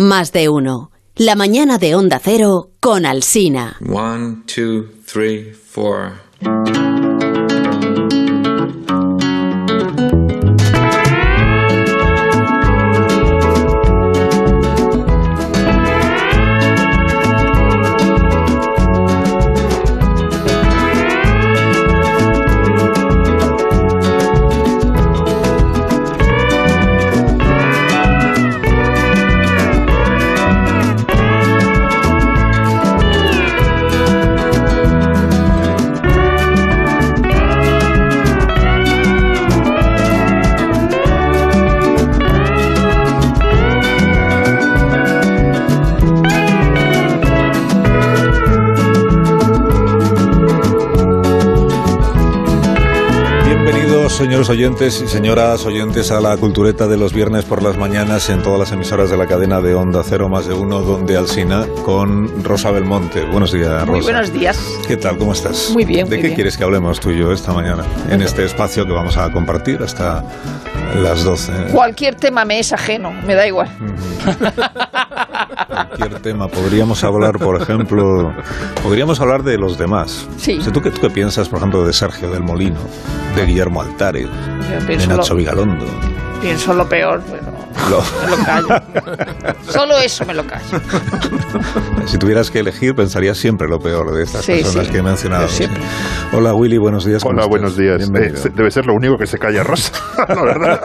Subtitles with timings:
[0.00, 0.92] Más de uno.
[1.16, 3.78] La mañana de Onda Cero con Alsina.
[3.84, 6.12] One, two, three, four.
[54.18, 58.42] Señores oyentes y señoras oyentes, a la cultureta de los viernes por las mañanas en
[58.42, 62.42] todas las emisoras de la cadena de Onda Cero más de uno, donde Alsina, con
[62.42, 63.24] Rosa Belmonte.
[63.26, 63.92] Buenos días, Rosa.
[63.92, 64.58] Muy buenos días.
[64.88, 65.18] ¿Qué tal?
[65.18, 65.70] ¿Cómo estás?
[65.70, 66.34] Muy bien, ¿De muy qué bien.
[66.34, 67.84] quieres que hablemos tú y yo esta mañana?
[68.10, 70.24] En este espacio que vamos a compartir hasta
[70.96, 71.68] las 12.
[71.72, 73.68] Cualquier tema me es ajeno, me da igual.
[75.66, 76.48] Cualquier tema.
[76.48, 78.32] Podríamos hablar, por ejemplo,
[78.82, 80.28] podríamos hablar de los demás.
[80.36, 80.58] Sí.
[80.58, 82.80] O sea, ¿tú, qué, ¿Tú qué piensas, por ejemplo, de Sergio del Molino,
[83.36, 84.28] de Guillermo Altares,
[84.86, 85.84] de Nacho lo, Vigalondo?
[86.40, 87.57] pienso lo peor, pero
[87.90, 88.68] Lo- me lo callo.
[89.70, 90.80] Solo eso me lo callo.
[92.06, 94.92] Si tuvieras que elegir, pensarías siempre lo peor de estas Sí, personas sí.
[94.92, 95.48] que he mencionado.
[95.48, 95.82] Siempre.
[96.32, 97.22] Hola Willy, buenos días.
[97.22, 97.50] ¿cómo Hola, estás?
[97.50, 98.02] buenos días.
[98.46, 99.92] Eh, debe ser lo único que se calla Rosa,
[100.28, 100.80] la verdad.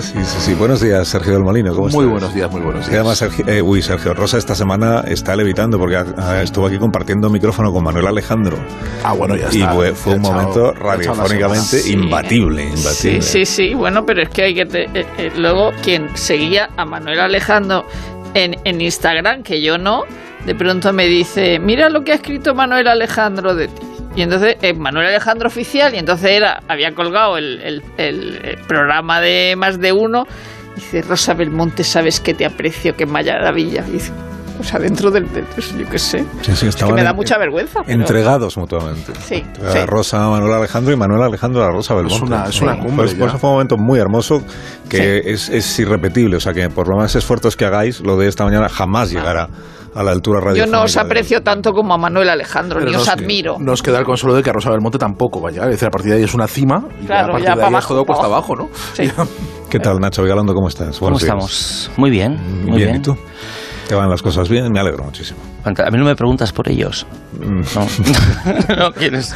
[0.00, 0.54] Sí, sí, sí.
[0.54, 1.70] Buenos días, Sergio del Molino.
[1.74, 2.10] ¿Cómo Muy estás?
[2.10, 2.94] buenos días, muy buenos días.
[3.00, 7.28] además, Sergio, eh, uy, Sergio Rosa esta semana está levitando porque ah, estuvo aquí compartiendo
[7.30, 8.56] micrófono con Manuel Alejandro
[9.02, 9.56] Ah, bueno, ya está.
[9.56, 12.04] y fue, fue Ya un momento radiofónicamente semana.
[12.04, 13.22] imbatible, Sí, imbatible.
[13.22, 13.74] sí, sí.
[13.74, 14.62] Bueno, pero es que hay que...
[14.62, 17.86] eh, eh, luego, quien seguía a Manuel Alejandro
[18.34, 20.04] en, en Instagram, que yo no,
[20.44, 23.82] de pronto me dice, mira lo que ha escrito Manuel Alejandro de ti.
[24.16, 29.54] Y entonces, eh, Manuel Alejandro oficial, y entonces era, había colgado el, el- programa de
[29.56, 30.26] más de uno.
[30.76, 33.82] Dice, Rosa Belmonte, sabes que te aprecio, que maravilla.
[33.82, 34.12] Dice,
[34.60, 35.30] o sea, dentro del...
[35.32, 36.24] del- pues, yo qué sé.
[36.42, 37.80] Sí, sí, Es que me da en- mucha vergüenza.
[37.84, 39.12] pero- Entregados mutuamente.
[39.20, 39.78] Sí, A sí.
[39.86, 42.16] Rosa a Manuel Alejandro y Manuel Alejandro a Rosa Belmonte.
[42.16, 44.42] Es una- es una cumbre Por eso- por eso fue un momento muy hermoso
[44.88, 46.36] que es, es irrepetible.
[46.36, 49.48] O sea que por lo más esfuerzos que hagáis, lo de esta mañana jamás llegará
[49.94, 50.76] a la altura Yo radiofónica.
[50.76, 53.56] no os de- aprecio tanto como a Manuel Alejandro, Pero ni os nos- admiro.
[53.60, 55.68] Nos queda el consuelo de que a Rosa Belmonte tampoco va a llegar.
[55.68, 57.54] Es decir, a partir de ahí es una cima y Claro, ya a partir ya
[57.54, 58.56] de ahí es abajo, todo pa' cuesta abajo.
[58.56, 58.68] ¿no?
[58.94, 59.08] Sí.
[59.70, 60.52] ¿Qué tal, Nacho Vigalondo?
[60.54, 60.98] ¿Cómo estás?
[60.98, 61.28] ¿Cómo Buenos días.
[61.32, 61.90] estamos?
[61.96, 62.96] Muy bien, muy bien.
[62.96, 63.16] ¿y tú?
[63.88, 64.72] ¿Te van las cosas bien?
[64.72, 65.40] Me alegro muchísimo.
[65.64, 67.06] A mí no me preguntas por ellos.
[67.38, 67.86] No,
[68.76, 69.34] no quieres.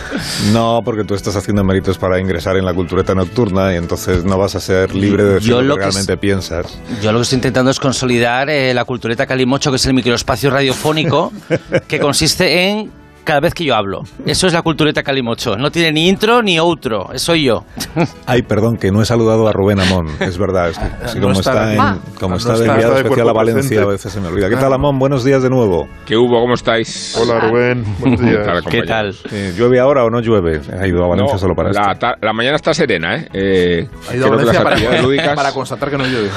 [0.52, 4.38] No, porque tú estás haciendo méritos para ingresar en la cultureta nocturna y entonces no
[4.38, 6.78] vas a ser libre de decir Yo lo lo que que realmente piensas.
[7.02, 10.50] Yo lo que estoy intentando es consolidar eh, la cultureta Calimocho, que es el microespacio
[10.50, 11.32] radiofónico,
[11.88, 12.90] que consiste en
[13.28, 14.00] cada vez que yo hablo.
[14.24, 15.54] Eso es la cultureta Calimocho.
[15.58, 17.12] No tiene ni intro ni outro.
[17.12, 17.62] Eso soy yo.
[18.26, 20.06] Ay, perdón, que no he saludado a Rubén Amón.
[20.18, 21.98] Es verdad, es que así No como está en, Ah.
[22.18, 23.82] como No está de está, enviado está de especial a Valencia, presente.
[23.82, 24.48] a veces se me olvida.
[24.48, 24.98] ¿Qué tal, Amón?
[24.98, 25.86] Buenos días de nuevo.
[26.06, 26.40] ¿Qué hubo?
[26.40, 27.14] ¿Cómo estáis?
[27.20, 27.84] Hola, Rubén.
[28.00, 28.46] Buenos días.
[28.46, 29.14] Tal, ¿Qué tal?
[29.30, 30.62] Eh, ¿Llueve ahora o no llueve?
[30.80, 32.06] Ha ido a Valencia No, solo para la, esto.
[32.22, 33.28] la mañana está serena, ¿eh?
[33.34, 36.30] Eh, Ha ido a Valencia para, actividades lúdicas, para constatar que no llueve.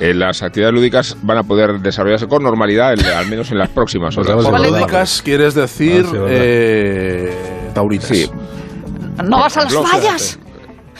[0.00, 3.68] eh, las actividades lúdicas van a poder desarrollarse con normalidad, el- al menos en las
[3.68, 4.62] próximas Pues horas.
[4.66, 6.18] lúdicas quieres decir Ah, sí.
[6.40, 7.30] Eh,
[7.74, 8.06] taurinas.
[8.06, 8.30] Sí,
[9.24, 10.38] No vas a las fallas.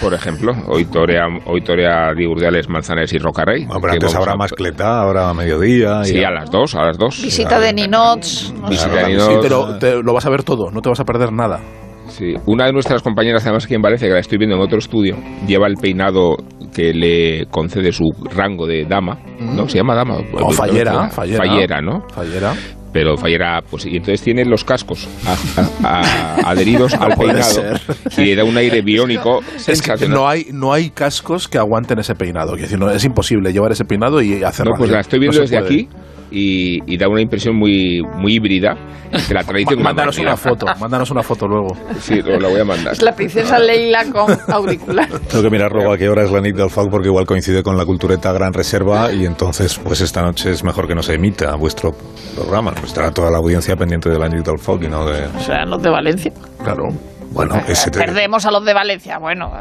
[0.00, 3.64] por ejemplo, hoy torea, hoy torea Diurdiales, Manzanares y Rocarrey.
[3.68, 6.02] Hombre, que antes habrá a- mascleta, ahora a mediodía.
[6.02, 7.20] y Sí, a las dos, a las dos.
[7.22, 8.52] Visita de Ninots.
[8.60, 8.68] no.
[8.68, 11.00] Visita Claro, de sí, Sí, pero te- lo vas a ver todo, no te vas
[11.00, 11.60] a perder nada.
[12.08, 14.78] Sí, una de nuestras compañeras, además aquí en Valencia, que la estoy viendo en otro
[14.78, 15.16] estudio,
[15.46, 16.36] lleva el peinado
[16.74, 19.68] que le concede su rango de dama, ¿no?
[19.68, 20.16] Se llama dama.
[20.32, 21.44] O fallera, fallera.
[21.44, 22.00] Fallera, ¿no?
[22.08, 22.54] Fallera.
[22.98, 26.00] Pero fallera, pues, y entonces tiene los cascos a- a-
[26.42, 27.80] a- adheridos al peinado ser.
[28.16, 29.38] y le da un aire biónico
[29.68, 32.54] Es que no hay, no hay cascos que aguanten ese peinado.
[32.54, 34.72] Quiero decir, no, es imposible llevar ese peinado y hacerlo.
[34.72, 35.74] No, pues la estoy No viendo se desde puede.
[35.74, 35.88] aquí
[36.30, 38.74] y, y da una impresión muy, muy híbrida
[39.10, 39.82] de la tradición.
[39.82, 41.76] Mándanos una foto, mándanos una foto luego.
[42.00, 42.92] Sí, lo, la voy a mandar.
[42.92, 45.08] Es la princesa Leila con auricular.
[45.08, 47.62] Tengo que mirar luego a qué hora es la NIT del FAC porque igual coincide
[47.62, 51.14] con la cultureta Gran Reserva y entonces pues esta noche es mejor que no se
[51.14, 51.92] emita vuestro
[52.34, 52.72] programa.
[52.72, 55.26] Pues estará toda la audiencia pendiente de la NIT del FAC y no de...
[55.26, 56.32] O sea, los de Valencia.
[56.62, 56.84] Claro.
[57.30, 59.18] Bueno, ese te- Perdemos a los de Valencia.
[59.18, 59.52] Bueno,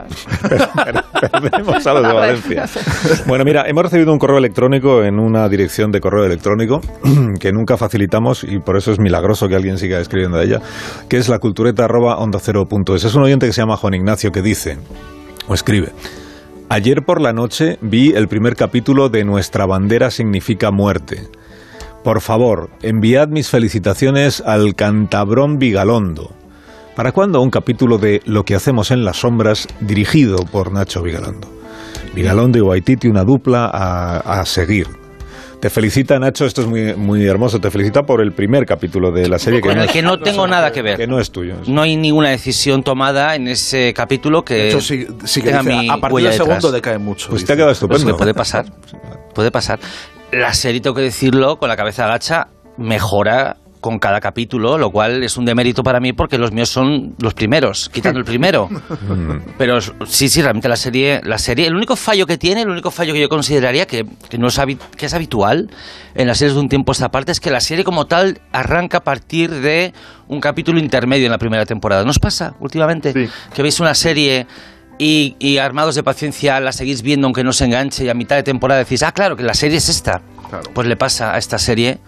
[1.31, 2.65] Perdemos a los de Valencia.
[3.27, 6.81] Bueno, mira, hemos recibido un correo electrónico en una dirección de correo electrónico
[7.39, 10.61] que nunca facilitamos y por eso es milagroso que alguien siga escribiendo a ella,
[11.09, 13.03] que es la cultureta arroba onda cero punto es.
[13.03, 14.77] Es un oyente que se llama Juan Ignacio que dice,
[15.47, 15.91] o escribe,
[16.69, 21.21] Ayer por la noche vi el primer capítulo de Nuestra bandera significa muerte.
[22.03, 26.31] Por favor, enviad mis felicitaciones al Cantabrón Vigalondo.
[26.97, 31.47] ¿Para cuándo un capítulo de Lo que hacemos en las sombras dirigido por Nacho Vigalondo?
[32.15, 34.87] Vigalondo y Waititi, una dupla a, a seguir.
[35.59, 39.29] Te felicita Nacho, esto es muy, muy hermoso, te felicita por el primer capítulo de
[39.29, 40.97] la serie que, Con no, el que no tengo nada que ver.
[40.97, 41.57] que no es tuyo.
[41.67, 45.61] No hay ninguna decisión tomada en ese capítulo que De hecho, sí, sí que tenga
[45.61, 47.29] dice, mi a partir del segundo decae mucho.
[47.29, 47.45] Pues dice.
[47.45, 48.07] te ha quedado Pues estupendo.
[48.13, 48.65] que puede pasar.
[49.35, 49.79] Puede pasar.
[50.31, 52.47] La serie, tengo que decirlo, con la cabeza agacha,
[52.79, 57.15] mejora con cada capítulo, lo cual es un demérito para mí porque los míos son
[57.21, 58.67] los primeros, quitando el primero.
[59.57, 62.91] Pero sí, sí, realmente la serie, la serie, el único fallo que tiene, el único
[62.91, 65.69] fallo que yo consideraría que, que no es, habi- que es habitual
[66.15, 68.41] en las series de un tiempo a esta parte es que la serie como tal
[68.51, 69.93] arranca a partir de
[70.27, 72.03] un capítulo intermedio en la primera temporada.
[72.03, 73.13] ¿Nos pasa últimamente?
[73.13, 73.29] Sí.
[73.53, 74.47] Que veis una serie
[74.99, 78.35] y, y armados de paciencia la seguís viendo aunque no se enganche y a mitad
[78.35, 80.21] de temporada decís, ah, claro, que la serie es esta.
[80.49, 80.63] Claro.
[80.73, 81.99] Pues le pasa a esta serie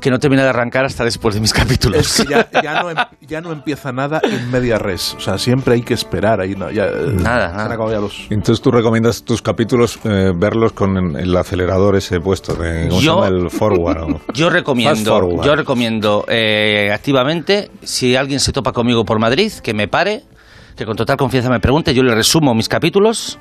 [0.00, 2.00] que no termina de arrancar hasta después de mis capítulos.
[2.20, 5.14] Es que ya, ya no, em- ya no empieza nada en media res.
[5.14, 6.40] O sea, siempre hay que esperar.
[6.40, 7.64] Ahí no, ya, eh, Nada, nada.
[7.66, 8.26] acabado ya los...
[8.30, 13.06] Entonces tú recomiendas tus capítulos eh, verlos con el acelerador ese puesto de ¿cómo se
[13.06, 13.26] Yo- llama?
[13.36, 14.02] el forward.
[14.02, 15.44] o- Yo recomiendo, forward.
[15.44, 20.22] yo recomiendo eh, activamente, si alguien se topa conmigo por Madrid, que me pare,
[20.76, 23.38] que con total confianza me pregunte, yo le resumo mis capítulos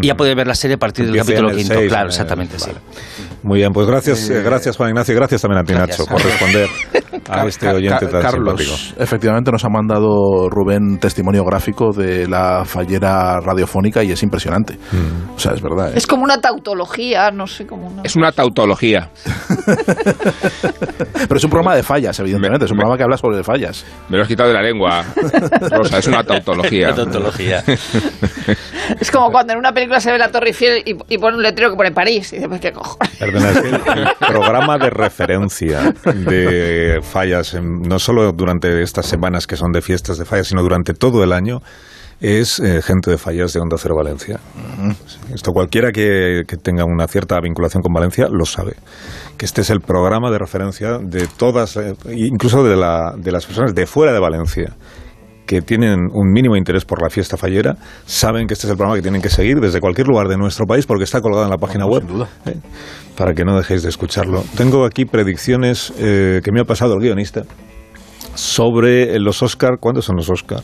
[0.00, 1.74] y ya puede ver la serie a partir del Empiece capítulo quinto.
[1.74, 2.72] seis, claro, en el- exactamente, vale.
[2.74, 3.22] sí.
[3.42, 5.72] Muy bien, pues gracias, eh, gracias Juan Ignacio, gracias también a ti.
[5.72, 6.68] Nacho por responder
[7.30, 9.02] a este oyente tan Carlos, simpático.
[9.02, 14.74] efectivamente nos ha mandado Rubén testimonio gráfico de la fallera radiofónica y es impresionante.
[14.92, 15.36] Mm.
[15.36, 15.88] O sea, es verdad.
[15.88, 15.92] ¿eh?
[15.96, 18.02] Es como una tautología, no sé, como una...
[18.02, 19.08] Es una tautología.
[21.28, 22.58] Pero es un programa de fallas, evidentemente.
[22.60, 23.84] Me- es un me- programa que habla sobre fallas.
[24.08, 25.04] Me lo has quitado de la lengua,
[25.70, 25.98] Rosa.
[25.98, 26.88] Es una tautología.
[26.90, 27.62] La tautología.
[29.00, 31.42] Es como cuando en una película se ve la Torre Eiffel y, y pone un
[31.42, 32.32] letrero que pone París.
[32.32, 33.16] Y dices, pues qué cojones.
[33.18, 39.46] Perdona, es que el, el programa de referencia de fallas, no solo durante estas semanas
[39.46, 41.60] que son de fiestas de fallas, sino durante todo el año,
[42.20, 44.38] es eh, gente de fallas de Onda Cero Valencia.
[45.34, 48.74] Esto cualquiera que, que tenga una cierta vinculación con Valencia lo sabe.
[49.38, 53.46] Que este es el programa de referencia de todas, eh, incluso de, la, de las
[53.46, 54.76] personas de fuera de Valencia
[55.50, 57.74] que tienen un mínimo interés por la fiesta fallera,
[58.06, 60.64] saben que este es el programa que tienen que seguir desde cualquier lugar de nuestro
[60.64, 62.02] país porque está colgado en la página web.
[62.02, 62.28] sin duda.
[62.46, 62.54] ¿eh?
[63.16, 64.44] Para que no dejéis de escucharlo.
[64.56, 67.42] Tengo aquí predicciones eh, que me ha pasado el guionista
[68.36, 69.78] sobre los Oscar.
[69.80, 70.62] ¿Cuándo son los Oscar?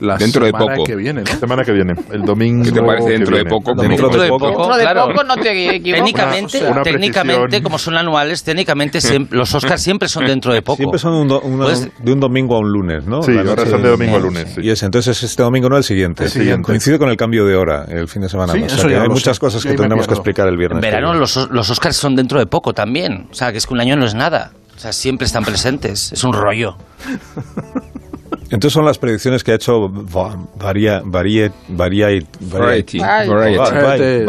[0.00, 0.84] La Dentro de semana poco.
[0.86, 1.38] que viene, ¿no?
[1.38, 2.64] Semana que viene, el domingo.
[2.64, 3.74] ¿Qué te parece dentro de poco?
[3.74, 4.38] Dentro de poco.
[4.48, 5.06] poco, Dentro de claro.
[5.08, 6.04] poco no te equivocas.
[6.04, 10.62] Técnicamente, Una- una técnicamente como son anuales, técnicamente siempre- los Oscars siempre son dentro de
[10.62, 10.78] poco.
[10.78, 13.22] Siempre son un do- una- Pues- de un domingo a un lunes, ¿no?
[13.22, 14.52] Sí, La ahora son de domingo a lunes.
[14.54, 14.60] sí.
[14.62, 16.24] Y ese, entonces es este domingo, no el siguiente.
[16.24, 16.62] El siguiente.
[16.62, 18.54] Coincide con el cambio de hora el fin de semana.
[18.54, 19.40] Sí, o sea eso que ya hay muchas sé.
[19.40, 20.82] cosas que tendremos que explicar el viernes.
[20.82, 23.28] En verano los, los Oscars son dentro de poco también.
[23.30, 24.52] O sea, que es que un año no es nada.
[24.76, 26.10] O sea, siempre están presentes.
[26.12, 26.76] Es un rollo.
[28.44, 32.26] Entonces son las predicciones que ha hecho Va- Varia, Varia- Variety.
[32.40, 32.98] Variety.
[32.98, 34.24] Va- Va- Variety.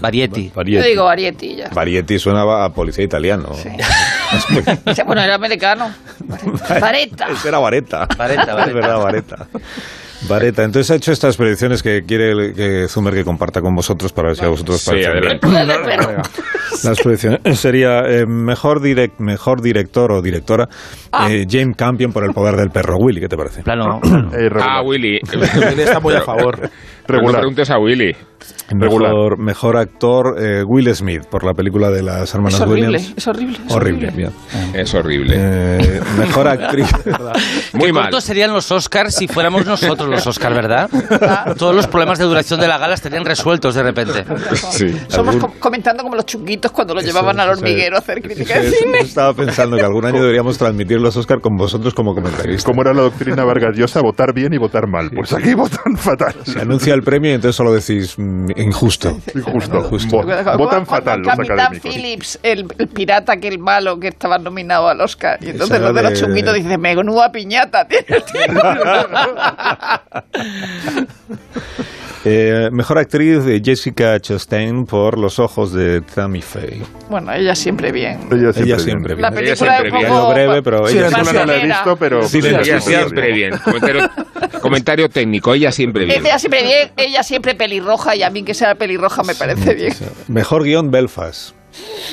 [0.00, 0.50] Variety.
[0.54, 0.82] Variety.
[0.82, 1.68] Yo digo Arietti ya.
[1.70, 3.50] Varietti suena a policía italiano.
[4.86, 5.92] Dice, Bueno, era americano.
[6.80, 7.28] Vareta.
[7.30, 8.06] Ese era Vareta.
[8.16, 8.64] Vareta.
[8.66, 9.46] Es verdad, Vareta.
[10.28, 10.64] Vareta.
[10.64, 14.36] Entonces ha hecho estas predicciones que quiere que Zumer que comparta con vosotros para ver
[14.36, 14.94] si a vosotros os
[16.84, 20.68] Las predicciones sería eh, mejor, direct, mejor director o directora
[21.12, 21.28] Ah.
[21.30, 22.96] eh, James Campion por el poder del perro.
[22.98, 23.62] Willy, ¿qué te parece?
[23.62, 24.00] Plano.
[24.32, 24.68] Eh, regular.
[24.68, 25.18] Ah, Willy.
[25.34, 26.70] Willy está muy a favor.
[27.10, 27.40] No Regular.
[27.40, 28.14] preguntes a Willy.
[28.68, 29.10] Regular.
[29.10, 33.14] Mejor, mejor actor eh, Will Smith por la película de las hermanas Es horrible, Williams.
[33.16, 33.58] es horrible.
[33.66, 34.30] es Horrible, bien.
[34.74, 35.34] Es horrible.
[35.36, 36.86] Eh, mejor actriz.
[37.72, 38.22] Muy Qué mal.
[38.22, 40.88] serían los Oscars si fuéramos nosotros los Oscars, ¿verdad?
[41.58, 44.24] Todos los problemas de duración de la gala estarían resueltos de repente.
[44.54, 44.96] Sí.
[45.08, 48.58] Somos com- comentando como los chunguitos cuando lo llevaban al eso, hormiguero a hacer crítica
[48.60, 48.98] de Eso, cine.
[49.00, 52.64] Estaba pensando que algún año deberíamos transmitir los Oscar con vosotros como comentaristas.
[52.64, 55.10] Como era la doctrina Vargas Llosa, votar bien y votar mal.
[55.10, 56.34] Pues aquí votan fatal.
[56.44, 59.18] Se anuncia el premio y entonces solo decís mm, injusto.
[59.34, 59.82] Injusto.
[59.84, 60.16] Justo.
[60.22, 61.94] Vo- Como- Votan fatal los Capitán académicos.
[61.94, 65.38] Phillips, el, el pirata que el malo que estaba nominado al Oscar.
[65.42, 68.40] Y entonces los de los chunguitos dicen, menuda piñata tiene el tío".
[72.24, 76.82] Eh, mejor actriz de Jessica Chastain por Los ojos de Tammy Faye.
[77.08, 78.20] Bueno, ella siempre bien.
[78.30, 78.62] Ella siempre.
[78.62, 78.80] Ella bien.
[78.80, 79.42] siempre La bien.
[79.44, 80.12] Ella película es siempre bien.
[80.12, 80.32] poco...
[80.34, 82.22] breve, pero Sí, ella la siempre no la he visto, pero.
[82.28, 83.58] Sí, ella Ella siempre siempre bien.
[83.64, 84.10] Comentario,
[84.60, 85.54] comentario técnico.
[85.54, 86.20] Ella siempre bien.
[86.26, 89.94] Ella siempre bien, ella siempre pelirroja y a mí que sea pelirroja me parece bien.
[90.28, 91.54] Mejor guion Belfast.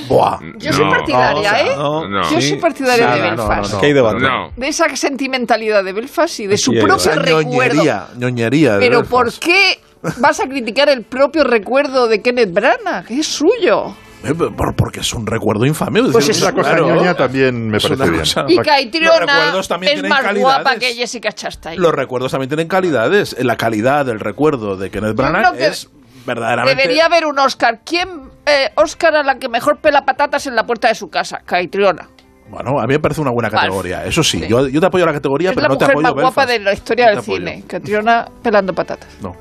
[0.08, 0.40] Buah.
[0.60, 0.92] Yo soy No.
[0.92, 1.76] partidaria, ¿eh?
[1.76, 2.22] No, No.
[2.32, 2.50] Yo sí.
[2.50, 3.74] soy partidaria de No, no, no, Belfast.
[3.74, 4.02] no, ¿Qué hay de?
[4.02, 4.52] No.
[4.62, 7.74] Esa sentimentalidad de Belfast y de su propio recuerdo.
[7.74, 8.74] ñoñería, ñoñería.
[8.74, 9.12] de Pero Belfast.
[9.12, 9.80] ¿por qué
[10.18, 13.96] vas a criticar el propio recuerdo de Kenneth Branagh, que es suyo.
[14.24, 16.00] Eh, por- porque es un recuerdo infame.
[16.00, 18.20] es Pues es Esa cosa claro, ñoña también me parece bien.
[18.20, 20.40] cosa- Y Caitriona es más calidades.
[20.42, 21.80] guapa que Jessica Chastain.
[21.80, 23.36] Los recuerdos también tienen calidades.
[23.40, 25.90] La calidad del recuerdo de Kenneth Branagh que es
[26.26, 26.82] verdaderamente...
[26.82, 27.82] Debería haber un Oscar.
[27.86, 28.10] ¿Quién
[28.48, 31.42] eh, Oscar a la que mejor pela patatas en la puerta de su casa?
[31.46, 32.10] Caitriona.
[32.50, 34.04] Bueno, a mí me parece una buena categoría.
[34.06, 34.48] Eso sí, Sí.
[34.48, 36.46] Yo, yo te apoyo la categoría, Es pero la no te mujer apoyo más guapa
[36.46, 37.64] de la historia No del cine.
[37.68, 39.10] Caitriona pelando patatas.
[39.22, 39.36] No.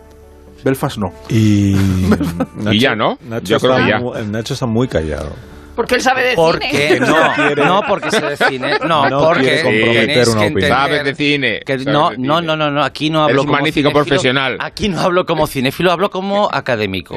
[0.64, 1.12] Belfast no.
[1.28, 1.76] Y,
[2.72, 3.18] Y ya, ¿no?
[3.28, 4.22] Nacho Yo creo está que ya.
[4.24, 5.32] Nacho está muy callado.
[5.76, 6.68] Porque él sabe de Porque
[6.98, 7.00] cine.
[7.00, 11.60] no, no porque se define, no, No porque quiere comprometer una que Sabes de cine.
[11.64, 12.46] que sabes no, de no, cine.
[12.46, 14.56] no, no, no, aquí no hablo Eres como magnífico cinéfilo, profesional.
[14.60, 17.16] Aquí no hablo como cinéfilo, hablo como académico.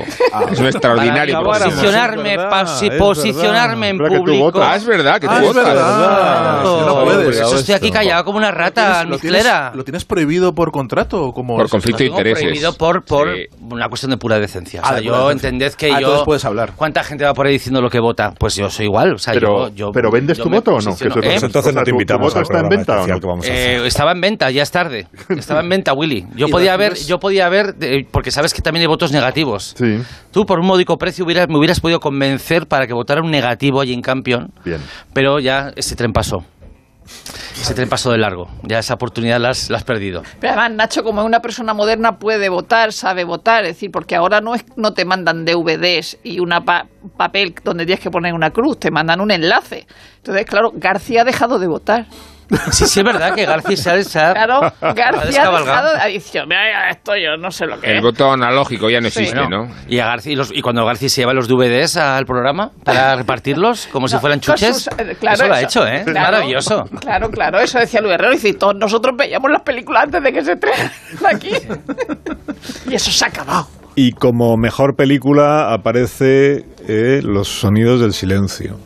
[0.51, 1.79] Es un extraordinario Para profesional.
[1.79, 4.09] posicionarme, es verdad, pa- es posicionarme en verdad.
[4.11, 4.43] Pero que tú público.
[4.59, 4.69] votas.
[4.71, 5.65] Ah, es verdad, que tú Ah, es votas.
[5.65, 5.97] verdad.
[6.61, 6.85] Claro.
[6.85, 7.37] No puedes.
[7.39, 9.45] Yo estoy aquí callado como una rata ¿Lo tienes.
[9.73, 12.43] ¿Lo tienes prohibido por contrato o como Por conflicto de intereses.
[12.43, 13.29] prohibido por, por
[13.61, 14.81] una cuestión de pura decencia.
[14.81, 16.25] O sea, Ah, de yo entended que Ah, yo...
[16.25, 16.73] puedes hablar.
[16.75, 18.33] ¿Cuánta gente va por ahí diciendo lo que vota?
[18.37, 19.13] Pues yo soy igual.
[19.13, 20.96] O sea, Pero- yo, yo- pero ¿vendes yo tu voto o no?
[20.98, 21.22] Que eso ¿Eh?
[21.24, 23.08] Pues entonces O sea, no te ¿tu- tu invitamos voto al está en venta o
[23.08, 23.20] no?
[23.20, 23.79] que vamos a hacer.
[23.82, 25.08] Eh, estaba en venta, ya es tarde.
[25.29, 26.25] Estaba en venta, Willy.
[26.36, 29.75] Yo ¿Y podía haber, yo podía haber, eh, porque sabes que también hay votos negativos.
[29.77, 30.00] Sí,
[30.32, 33.82] Tú por un módico precio hubieras, me hubieras podido convencer para que votara un negativo
[33.82, 34.79] allí en Campion, bien.
[35.13, 36.44] pero ya ese tren pasó.
[37.59, 38.47] Ese tren pasó de largo.
[38.63, 40.23] Ya esa oportunidad la has, perdido.
[40.39, 43.65] Pero además, Nacho, como una persona moderna, puede votar, sabe votar.
[43.65, 46.53] Es decir, porque ahora no, es, no te mandan DVDs y un
[47.17, 49.87] papel donde tienes que poner una cruz, te mandan un enlace.
[50.17, 52.05] Entonces, claro, García ha dejado de votar.
[52.72, 55.91] Sí, sí, es verdad que García se ha, se ha- Claro, ha García ha descabalgado.
[55.94, 56.03] dejado.
[56.03, 58.01] Ha dicho, "Mira, esto yo no sé lo que El es.
[58.03, 59.20] voto analógico ya no Sí.
[59.20, 59.75] existe, Bueno, ¿no?
[59.88, 63.15] Y, a García, y, los- y cuando García se lleva los DVDs al programa para
[63.18, 66.01] repartirlos como si fueran chuches, sus- eh, claro, eso lo ha hecho, ¿eh?
[66.06, 66.86] Claro, Maravilloso.
[67.01, 68.32] Claro, claro, eso decía Luis Herrero.
[68.34, 70.91] Dice, todos nosotros veíamos las películas antes de que se estrenen
[71.25, 71.51] aquí.
[72.89, 73.68] y eso se ha acabado.
[73.96, 78.79] Y como mejor película aparece eh, Los sonidos del silencio.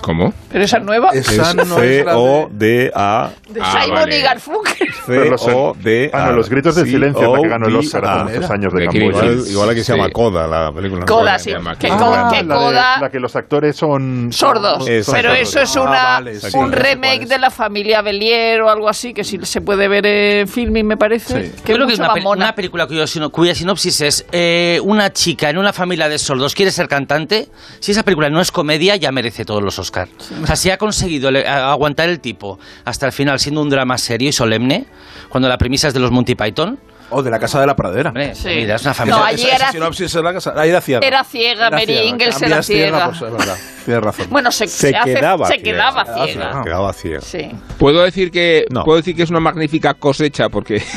[0.00, 0.32] ¿Cómo?
[0.50, 1.10] Pero esa es nueva.
[1.12, 3.30] Es- Es Esa no es la de- C-O-D-A.
[3.48, 4.18] de Ah, Simon vale.
[4.18, 4.88] y Garfunkel.
[5.06, 6.10] C-O-D-A.
[6.12, 8.72] Ah, no, los gritos del silencio la que ganó el Oscar Ah, hace muchos años
[8.72, 9.06] de Camboya.
[9.06, 11.04] Igual, igual aquí se llama Coda la película.
[11.06, 11.50] Coda, sí.
[11.78, 12.28] Que, Coda.
[12.28, 13.00] Ah, que la, Coda...
[13.00, 14.84] la que los actores son Sordos.
[15.12, 18.88] Pero eso es Ah, una, vale, sí, un remake de la familia Belier o algo
[18.88, 21.46] así, que sí se puede ver en filming, me parece.
[21.46, 21.52] Sí.
[21.64, 26.08] Que creo que es una, película cuya sinopsis es eh, una chica en una familia
[26.08, 27.48] de sordos quiere ser cantante.
[27.80, 30.10] Si esa película no es comedia, ya merece todos los Oscars.
[30.42, 34.28] O sea, si ha conseguido aguantar el tipo hasta el final siendo un drama serio
[34.28, 34.86] y solemne,
[35.28, 36.78] cuando la premisa es de los Monty Python,
[37.08, 38.12] O de la Casa de la Pradera.
[38.34, 38.48] Sí.
[38.48, 39.26] mira, es una No, familia.
[39.26, 40.54] allí esa, esa era- sinopsis es la casa.
[40.56, 41.06] Ahí era ciega.
[41.06, 41.92] Era ciega, Mary.
[41.98, 43.56] Ingalls era ciega, pues es verdad.
[43.84, 44.26] Tienes razón.
[44.28, 45.64] Bueno, se, Se se hace- quedaba se ciega.
[45.70, 46.48] quedaba Se quedaba ciega.
[46.50, 46.64] ciega.
[46.64, 47.20] Quedaba ciega.
[47.20, 47.50] Sí.
[47.78, 48.82] Puedo decir que No.
[48.82, 50.82] puedo decir que es una magnífica cosecha porque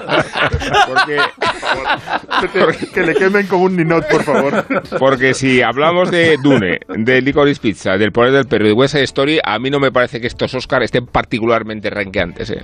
[0.86, 1.16] porque
[2.52, 4.64] Que, que le quemen como un ninot, por favor.
[4.98, 8.92] porque si hablamos de Dune, de Licorice Pizza, del poder del perro y de West
[8.94, 12.50] Side Story, a mí no me parece que estos Oscar estén particularmente ranqueantes.
[12.50, 12.62] ¿eh?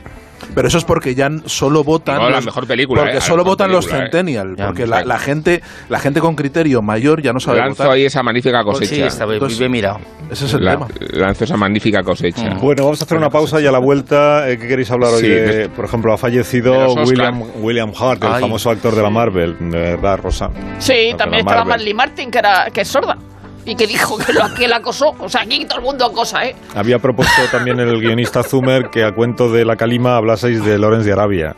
[0.54, 2.16] Pero eso es porque ya solo votan.
[2.16, 4.10] No, la los- mejor película, Porque eh, la solo votan los película, eh.
[4.10, 4.56] Centennial.
[4.56, 7.90] Ya, porque la, la gente la gente con criterio mayor ya no sabe Lanzo votar.
[7.96, 8.94] ahí esa magnífica cosecha.
[8.94, 10.00] Sí, está bien, Entonces- bien mirado.
[10.30, 10.88] Ese es el La- tema.
[11.12, 12.54] lanzo esa magnífica cosecha.
[12.54, 12.60] Mm.
[12.60, 15.20] Bueno, vamos a hacer una pausa y a la vuelta, eh, ¿qué queréis hablar hoy?
[15.20, 17.04] Sí, de- de- por ejemplo, ha fallecido Oscar.
[17.30, 18.40] William, William Hart, el Ay.
[18.40, 20.50] famoso actor de la Marvel, de verdad, Rosa.
[20.78, 21.68] Sí, No, también estaba Marvel.
[21.78, 23.16] Marley Martin, que, era, que es sorda.
[23.64, 25.16] Y que dijo que, lo, que la acosó.
[25.18, 26.54] O sea, aquí todo el mundo acosa, ¿eh?
[26.76, 31.04] Había propuesto también el guionista Zumer que a cuento de la calima hablaseis de Lorenz
[31.04, 31.56] de Arabia,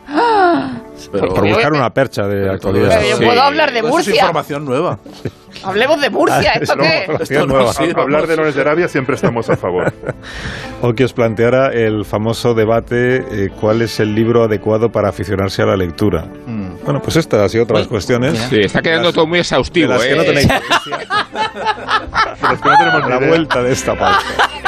[1.11, 2.89] Pero, por buscar una percha de actualidad.
[2.97, 3.25] Pero yo Sí.
[3.25, 4.15] puedo hablar de Eso es Murcia.
[4.15, 4.99] información nueva.
[5.63, 6.99] Hablemos de Murcia, ¿esto No, qué?
[6.99, 7.73] información no nueva.
[7.73, 8.01] sirve.
[8.01, 9.91] Hablar de Lorenz de Arabia siempre estamos a favor.
[10.81, 15.61] O que os planteara el famoso debate eh, cuál es el libro adecuado para aficionarse
[15.61, 16.25] a la lectura.
[16.45, 16.85] Mm.
[16.85, 18.37] Bueno, pues estas y otras Uy, cuestiones.
[18.49, 19.89] Sí, está quedando todo muy De exhaustivo.
[19.89, 20.15] las que ¿eh?
[20.15, 24.21] no tenéis noticia, De los que no tenemos la vuelta de esta pausa.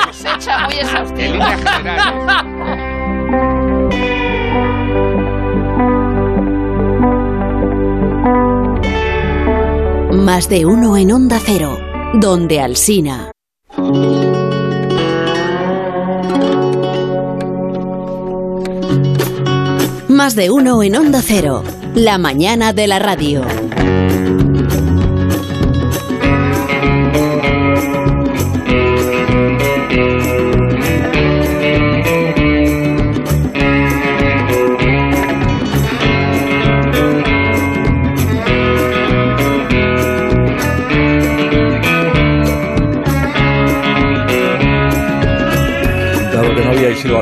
[0.06, 1.28] Cosecha muy En exhaustiva.
[1.32, 2.51] línea general.
[10.12, 11.80] Más de uno en Onda Cero,
[12.14, 13.32] donde Alsina.
[20.10, 21.64] Más de uno en Onda Cero,
[21.96, 23.42] la mañana de la radio.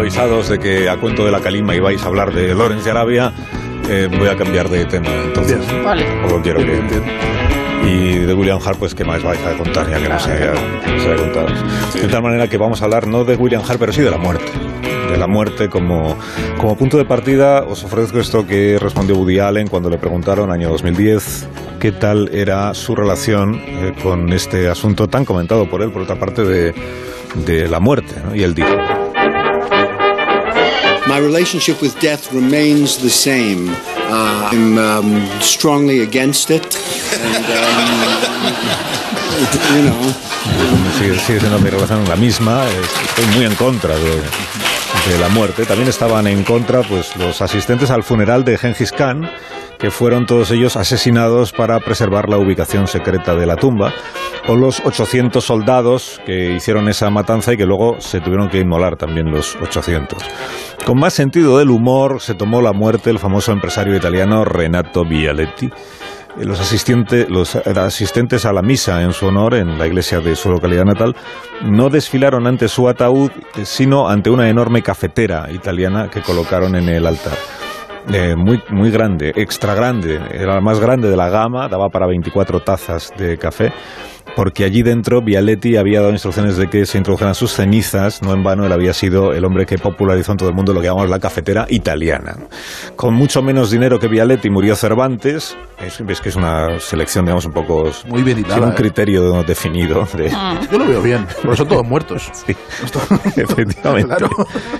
[0.09, 3.31] Avisados de que a cuento de la calima ibais a hablar de Lorenz de Arabia,
[3.87, 5.59] eh, voy a cambiar de tema, entonces.
[5.69, 5.83] Bien.
[5.83, 6.03] Vale.
[6.03, 6.99] Tampoco quiero Bien, que...
[6.99, 7.03] bien.
[7.85, 9.87] Y de William Hart, pues, ¿qué más vais a contar?
[9.87, 11.47] Ya que no se haya, no se haya contado.
[11.93, 14.17] De tal manera que vamos a hablar no de William Hart, pero sí de la
[14.17, 14.45] muerte.
[15.11, 16.17] De la muerte como,
[16.57, 20.69] como punto de partida, os ofrezco esto que respondió Woody Allen cuando le preguntaron, año
[20.69, 21.47] 2010,
[21.79, 26.15] qué tal era su relación eh, con este asunto tan comentado por él, por otra
[26.15, 26.73] parte, de,
[27.45, 28.15] de la muerte.
[28.25, 28.35] ¿no?
[28.35, 28.69] Y él dijo,
[31.09, 33.69] My relationship with death remains the same.
[34.11, 36.63] Uh, I'm um, strongly against it,
[37.17, 38.53] and um,
[39.75, 40.13] you know.
[40.99, 45.65] sigue, siendo mi relación la misma, es- estoy muy en contra de, de la muerte.
[45.65, 49.29] También estaban en contra pues los asistentes al funeral de Gengis Khan,
[49.79, 53.93] que fueron todos ellos asesinados para preservar la ubicación secreta de la tumba,
[54.47, 58.95] o los 800 soldados que hicieron esa matanza y que luego se tuvieron que inmolar
[58.95, 60.17] también los 800.
[60.85, 65.67] Con más sentido del humor se tomó la muerte el famoso empresario italiano Renato Bialetti.
[65.67, 70.35] Eh, Los, asistente- los asistentes a la misa en su honor en la iglesia de
[70.35, 71.15] su localidad natal
[71.63, 76.89] no desfilaron ante su ataúd, eh, sino ante una enorme cafetera italiana que colocaron en
[76.89, 77.37] el altar.
[78.11, 82.07] Eh, muy, muy grande, extra grande, era la más grande de la gama, daba para
[82.07, 83.71] 24 tazas de café,
[84.35, 88.43] porque allí dentro Vialetti había dado instrucciones de que se introdujeran sus cenizas, no en
[88.43, 91.09] vano él había sido el hombre que popularizó en todo el mundo lo que llamamos
[91.09, 92.35] la cafetera italiana.
[92.95, 97.45] Con mucho menos dinero que Vialetti murió Cervantes, es, ves que es una selección, digamos,
[97.45, 97.89] un poco...
[98.07, 98.75] Muy bien sin un ¿eh?
[98.75, 100.29] criterio definido de,
[100.71, 102.29] Yo lo veo bien, pero son todos muertos.
[102.39, 102.55] Sí,
[103.41, 104.15] efectivamente.
[104.15, 104.29] Claro.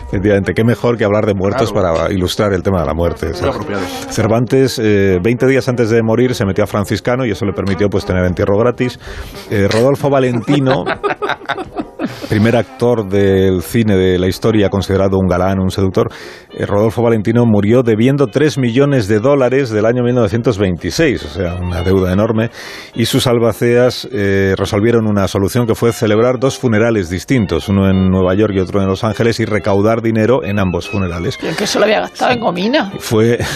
[0.07, 1.95] Efectivamente, qué mejor que hablar de muertos Claro.
[1.95, 3.27] para ilustrar el tema de la muerte.
[3.27, 3.55] Muy ¿sabes?
[3.55, 3.83] apropiado.
[4.09, 7.89] Cervantes, eh, 20 días antes de morir, se metió a franciscano y eso le permitió
[7.89, 8.99] pues tener entierro gratis.
[9.49, 10.83] Eh, Rodolfo Valentino,
[12.29, 16.07] primer actor del cine de la historia, considerado un galán, un seductor,
[16.53, 21.81] eh, Rodolfo Valentino murió debiendo 3 millones de dólares del año 1926, o sea, una
[21.81, 22.51] deuda enorme,
[22.93, 28.09] y sus albaceas eh, resolvieron una solución que fue celebrar dos funerales distintos, uno en
[28.09, 31.37] Nueva York y otro en Los Ángeles, y recaudar dinero en ambos funerales.
[31.41, 32.91] Yo que eso lo había gastado en gomina.
[32.99, 33.39] Fue.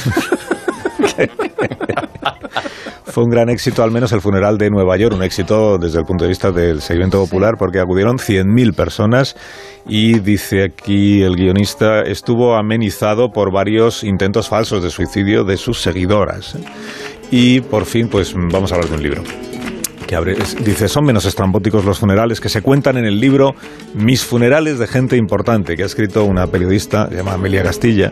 [3.13, 6.04] Fue un gran éxito, al menos el funeral de Nueva York, un éxito desde el
[6.04, 9.36] punto de vista del seguimiento popular, porque acudieron 100.000 personas
[9.88, 15.80] y dice aquí el guionista, estuvo amenizado por varios intentos falsos de suicidio de sus
[15.80, 16.58] seguidoras.
[17.30, 19.21] Y por fin, pues vamos a hablar de un libro
[20.08, 23.54] que abre, es- dice, son menos estrambóticos los funerales que se cuentan en el libro
[23.93, 28.12] Mis funerales de gente importante, que ha escrito una periodista llamada Amelia Castilla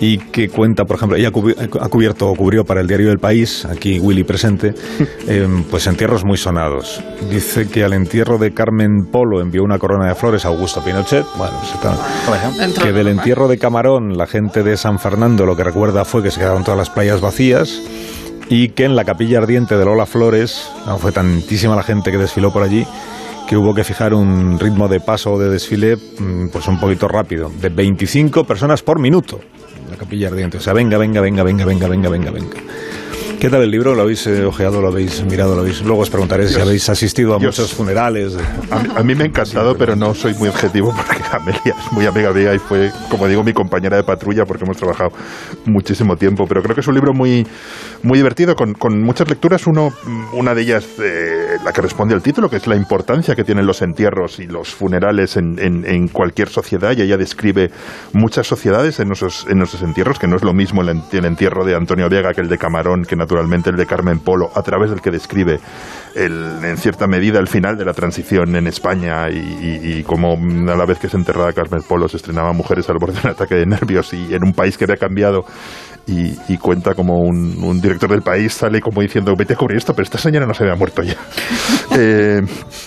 [0.00, 3.66] y que cuenta, por ejemplo, ella ha cubierto o cubrió para el diario del País,
[3.66, 4.74] aquí Willy presente,
[5.28, 7.02] eh, pues entierros muy sonados.
[7.30, 11.26] Dice que al entierro de Carmen Polo envió una corona de flores a Augusto Pinochet.
[11.36, 15.56] Bueno, se está- que de del entierro de Camarón la gente de San Fernando lo
[15.56, 17.80] que recuerda fue que se quedaron todas las playas vacías
[18.48, 22.18] y que en la capilla ardiente de Lola Flores no, fue tantísima la gente que
[22.18, 22.86] desfiló por allí
[23.48, 27.08] que hubo que fijar un ritmo de paso o de desfile mm, pues un poquito
[27.08, 29.40] rápido, de 25 personas por minuto
[30.00, 30.56] capilla ardiente.
[30.56, 32.56] O sea, venga, venga, venga, venga, venga, venga, venga, venga.
[33.40, 33.94] ¿Qué tal el libro?
[33.94, 34.82] ¿Lo habéis eh, ojeado?
[34.82, 35.54] ¿Lo habéis mirado?
[35.54, 35.80] ¿Lo habéis...
[35.82, 36.66] Luego os preguntaré si Dios.
[36.66, 37.58] habéis asistido a Dios.
[37.58, 38.36] muchos funerales.
[38.70, 41.90] A mí, a mí me ha encantado, pero no soy muy objetivo porque Amelia es
[41.92, 45.12] muy amiga mía y fue, como digo, mi compañera de patrulla porque hemos trabajado
[45.64, 46.44] muchísimo tiempo.
[46.46, 47.46] Pero creo que es un libro muy,
[48.02, 49.66] muy divertido, con, con muchas lecturas.
[49.66, 49.88] Uno,
[50.34, 53.66] una de ellas, eh, la que responde al título, que es la importancia que tienen
[53.66, 56.94] los entierros y los funerales en, en- en cualquier sociedad.
[56.94, 57.70] Y ella describe
[58.12, 61.74] muchas sociedades en nuestros, en nuestros entierros, que no es lo mismo el entierro de
[61.74, 65.00] Antonio Vega que el de Camarón, que naturalmente el de Carmen Polo, a través del
[65.00, 65.60] que describe
[66.16, 70.36] el- en cierta medida el final de la transición en España y, y, y cómo
[70.36, 73.28] mm, a la vez que se enterraba Carmen Polo se estrenaba Mujeres al borde de
[73.28, 75.44] un ataque de nervios y en un país que había cambiado
[76.06, 79.78] y, y cuenta como un, un director del país sale como diciendo vete a cubrir
[79.78, 81.16] esto pero esta señora no se había muerto ya
[81.92, 82.40] Eh,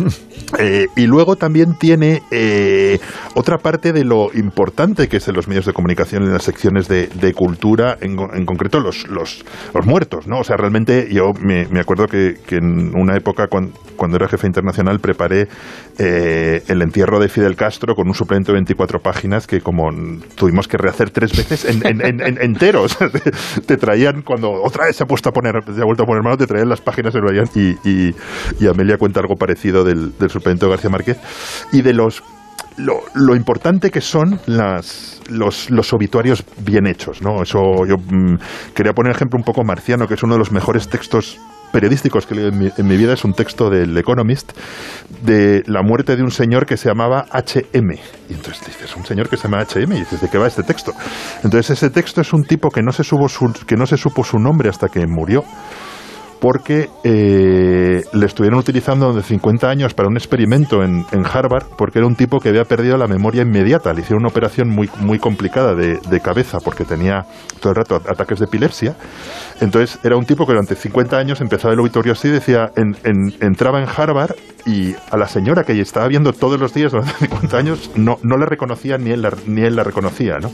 [0.59, 2.97] eh, y luego también tiene eh,
[3.35, 6.87] otra parte de lo importante que es en los medios de comunicación, en las secciones
[6.87, 10.39] de, de cultura, en, en concreto los, los, los muertos, ¿no?
[10.39, 14.29] O sea, realmente yo me, me acuerdo que, que en una época cuan- cuando, era
[14.29, 15.47] jefe internacional preparé
[15.99, 19.89] eh, el entierro de Fidel Castro con un suplemento de 24 páginas que como
[20.35, 22.97] tuvimos que rehacer tres veces en, en- en- en- enteros.
[23.65, 26.23] te, traían, cuando otra vez se ha puesto a poner, se ha vuelto a poner
[26.23, 28.15] mano, te traían las páginas en Ryan y, y,
[28.59, 31.17] y Amelia cuenta algo parecido del, del suplemento de García Márquez
[31.71, 32.23] y de los
[32.77, 37.43] lo, lo importante que son las, los, los obituarios bien hechos, ¿no?
[37.43, 38.37] Eso yo mm,
[38.73, 41.39] quería poner ejemplo un poco marciano, que es uno de los mejores textos
[41.73, 44.53] periodísticos que leído en mi, en mi vida es un texto del Economist
[45.23, 47.91] de la muerte de un señor que se llamaba HM.
[48.29, 50.63] Y entonces dices, un señor que se llama HM, y dices, ¿de qué va este
[50.63, 50.93] texto?
[51.43, 54.23] Entonces ese texto es un tipo que no se, supo su, que no se supo
[54.23, 55.43] su nombre hasta que murió
[56.43, 61.99] porque eh, le estuvieron utilizando durante 50 años para un experimento en, en, Harvard, porque
[61.99, 63.93] era un tipo que había perdido la memoria inmediata.
[63.93, 67.25] Le hicieron una operación muy, muy complicada de, de cabeza porque tenía
[67.61, 68.93] todo el rato ataques de epilepsia.
[69.61, 73.33] Entonces era un tipo que durante 50 años empezaba el obituario así, decía, en, en,
[73.39, 77.57] entraba en Harvard y a la señora que estaba viendo todos los días durante 50
[77.57, 80.39] años no, no le reconocía ni él la, ni él la reconocía.
[80.39, 80.51] ¿no?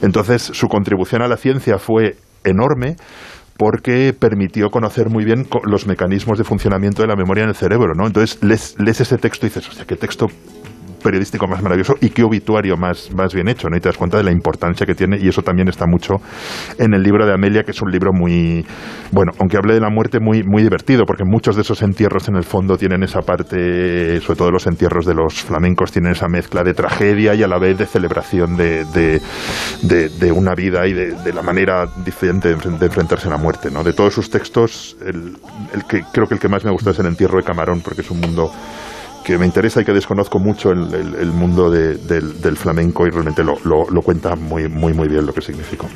[0.00, 2.96] Entonces su contribución a la ciencia fue enorme
[3.56, 7.94] porque permitió conocer muy bien los mecanismos de funcionamiento de la memoria en el cerebro,
[7.94, 8.06] ¿no?
[8.06, 10.28] Entonces lees, lees ese texto y dices, hostia, qué texto
[11.06, 13.76] periodístico más maravilloso y qué obituario más, más bien hecho, ¿no?
[13.76, 16.14] Y te das cuenta de la importancia que tiene y eso también está mucho
[16.78, 18.66] en el libro de Amelia, que es un libro muy,
[19.12, 22.34] bueno, aunque hable de la muerte, muy, muy divertido, porque muchos de esos entierros en
[22.34, 26.64] el fondo tienen esa parte, sobre todo los entierros de los flamencos, tienen esa mezcla
[26.64, 29.20] de tragedia y a la vez de celebración de, de,
[29.82, 33.70] de, de una vida y de, de, la manera diferente de enfrentarse a la muerte,
[33.70, 33.84] ¿no?
[33.84, 35.36] De todos sus textos, el,
[35.72, 38.00] el que creo que el que más me gusta es el entierro de Camarón, porque
[38.00, 38.50] es un mundo
[39.26, 43.10] que me interesa y que desconozco mucho el, el, mundo de, del, del, flamenco y
[43.10, 45.88] realmente lo, lo, lo, cuenta muy, muy, muy bien lo que significó.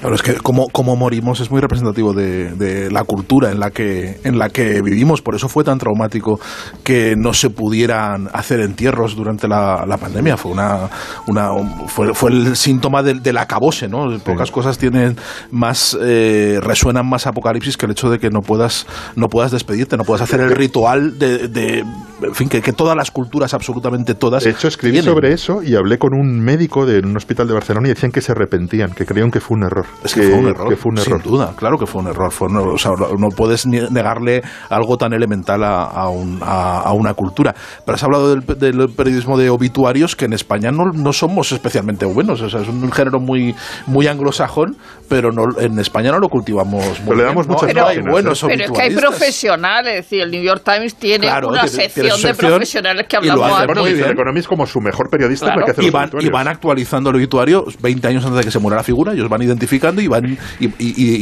[0.00, 3.70] Claro, es que como, como morimos es muy representativo de, de, la cultura en la,
[3.70, 5.22] que, en la que vivimos.
[5.22, 6.38] Por eso fue tan traumático
[6.84, 10.36] que no se pudieran hacer entierros durante la, la pandemia.
[10.36, 10.90] Fue, una,
[11.26, 11.50] una,
[11.86, 14.10] fue, fue el síntoma del, del acabose, ¿no?
[14.10, 14.22] Sí.
[14.24, 15.16] Pocas cosas tienen
[15.50, 19.96] más, eh, resuenan más apocalipsis que el hecho de que no puedas, no puedas despedirte,
[19.96, 21.84] no puedas hacer el ritual de, de
[22.22, 24.44] en fin, que, que, todas las culturas, absolutamente todas.
[24.44, 25.12] De hecho, escribí tienen.
[25.12, 28.20] sobre eso y hablé con un médico de un hospital de Barcelona y decían que
[28.20, 29.85] se arrepentían, que creían que fue un error.
[30.04, 30.68] Es que, que, fue un error.
[30.68, 31.22] Que fue un error.
[31.22, 32.30] Sin duda, claro que fue un error.
[32.32, 32.74] Fue un error.
[32.74, 37.54] O sea, no puedes negarle algo tan elemental a, a, un, a, a una cultura.
[37.84, 42.04] Pero has hablado del, del, periodismo de obituarios que en España no, no somos especialmente
[42.06, 42.40] buenos.
[42.42, 43.54] O sea, es un género muy,
[43.86, 44.76] muy anglosajón,
[45.08, 47.82] pero no, en España no lo cultivamos muy pero le damos bien, muchas ¿no?
[47.84, 49.94] páginas, buenos pero es que hay profesionales.
[49.94, 53.06] Es decir, el New York Times tiene Claro, una tiene- tiene sección de sección profesionales
[53.08, 53.66] que y lo hablamos hace aquí.
[53.66, 54.04] Bueno, muy bien.
[54.06, 55.64] el Economist como su mejor periodista Claro.
[55.64, 58.50] que hace y los van, y van actualizando el obituario 20 años antes de que
[58.50, 60.74] se muera la figura, ellos van identificando y van y, y-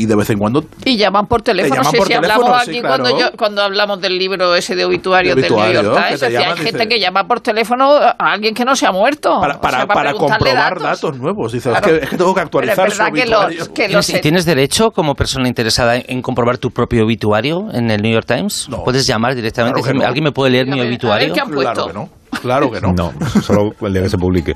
[0.02, 1.74] y- de vez en cuando Y llaman por teléfono.
[1.76, 3.02] llaman sí, por sí, teléfono, hablamos sí, aquí claro.
[3.02, 6.22] cuando, yo, cuando hablamos del libro ese de obituarios De del New York que Times.
[6.22, 9.40] hay gente dice- que llama por teléfono a alguien que no se ha muerto.
[9.40, 11.16] para, O para, sea, para preguntarle comprobar datos.
[11.18, 11.52] nuevos.
[11.52, 11.86] Dice, Claro.
[11.86, 14.44] es, que, es que tengo que actualizar su verdad que los, que los ¿Tienes, tienes
[14.44, 18.68] derecho como persona interesada en, comprobar tu propio obituario en el New York Times?
[18.68, 18.84] No.
[18.84, 19.80] Puedes llamar directamente.
[19.80, 20.06] Claro no.
[20.06, 21.34] ¿Alguien me puede leer mi Dígame, a ver, obituario?
[21.34, 22.08] ¿qué han Claro que no.
[22.40, 22.92] Claro que no.
[22.92, 23.12] No,
[23.42, 24.54] solo el día que se publique.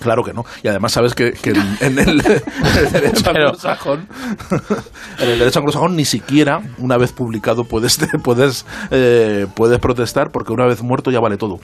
[0.00, 0.44] Claro que no.
[0.62, 4.08] Y además sabes que, que en, en el, en el derecho anglosajón,
[5.20, 10.52] en el derecho anglosajón ni siquiera una vez publicado puedes puedes eh, puedes protestar porque
[10.52, 11.56] una vez muerto ya vale todo.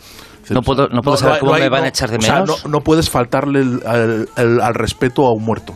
[0.51, 2.67] No puedo- no puedo saber cómo me hay- van a echar de o sea, menos.
[2.67, 5.75] no, puedes faltarle el- al, el- al respeto a un muerto.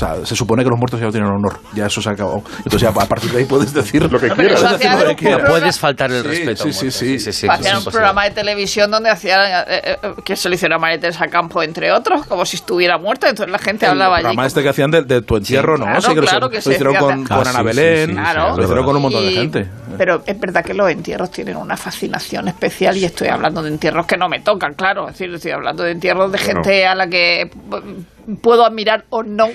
[0.00, 1.60] O sea, se supone que los muertos ya no tienen honor.
[1.74, 2.42] Ya eso se ha acabado.
[2.58, 4.78] Entonces ya a partir de ahí puedes decir Lo que puedes quieras.
[4.78, 5.42] decir lo que Pero quieras.
[5.42, 6.72] No puedes faltar el Sí, respeto.
[6.72, 7.46] sí, sí, sí.
[7.46, 10.98] Hacían un programa de televisión donde hacían eh, eh, que se le hiciera a María
[10.98, 13.28] Teresa Campo, entre otros, como si estuviera muerta.
[13.28, 14.22] Entonces la gente el hablaba allí.
[14.22, 15.84] programa este que hacían de, de tu entierro, ¿no?
[15.84, 18.56] claro, Sí, que lo- claro lo, que se hicieron con, Ana sí, Belén, sí, Claro.
[18.56, 19.68] lo hicieron con un montón de gente.
[19.98, 24.06] Pero es verdad que los entierros tienen una fascinación especial y estoy hablando de entierros
[24.06, 25.08] que no me tocan, claro.
[25.08, 29.22] Es decir, estoy hablando de entierros de gente a la que p- puedo admirar o
[29.22, 29.48] no,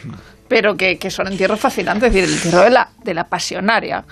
[0.47, 2.07] pero que, que son entierros fascinantes.
[2.07, 4.03] Es decir, el entierro de la, de la pasionaria,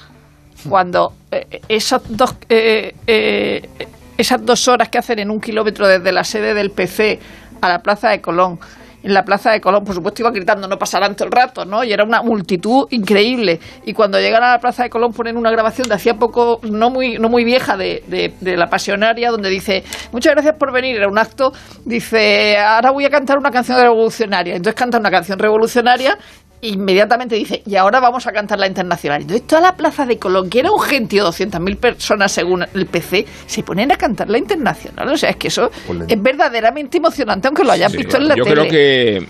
[0.67, 3.69] cuando eh, esos dos, eh, eh,
[4.17, 7.19] esas dos horas que hacen en un kilómetro desde la sede del PC
[7.61, 8.59] a la Plaza de Colón,
[9.03, 11.83] en la Plaza de Colón, por supuesto, iba gritando, no pasarán todo el rato, ¿no?
[11.83, 13.59] Y era una multitud increíble.
[13.85, 16.89] Y cuando llegan a la Plaza de Colón ponen una grabación de hacía poco, no
[16.89, 20.95] muy, no muy vieja, de, de, de la pasionaria, donde dice, muchas gracias por venir,
[20.95, 21.51] era un acto,
[21.85, 24.55] dice, ahora voy a cantar una canción revolucionaria.
[24.55, 26.17] Entonces canta una canción revolucionaria
[26.63, 29.21] inmediatamente dice, y ahora vamos a cantar la internacional.
[29.21, 33.25] Entonces toda la plaza de Colón, que era un gentío, 200.000 personas según el PC,
[33.45, 35.07] se ponen a cantar la internacional.
[35.09, 35.69] O sea, es que eso
[36.07, 38.55] es verdaderamente emocionante, aunque lo hayan Sí, visto en la Yo tele.
[38.55, 39.27] creo que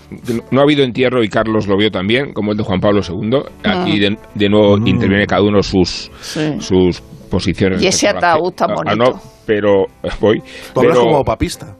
[0.50, 3.38] no ha habido entierro y Carlos lo vio también, como el de Juan Pablo II.
[3.64, 6.22] Aquí de, de nuevo interviene cada uno sus, Mm.
[6.22, 6.56] Sí.
[6.60, 7.82] sus posiciones.
[7.82, 8.96] Y ese la ataúd tan Ah, ah, bonito.
[9.12, 9.86] no, pero
[10.20, 10.40] voy.
[10.72, 11.74] Tú hablas pero- como papista.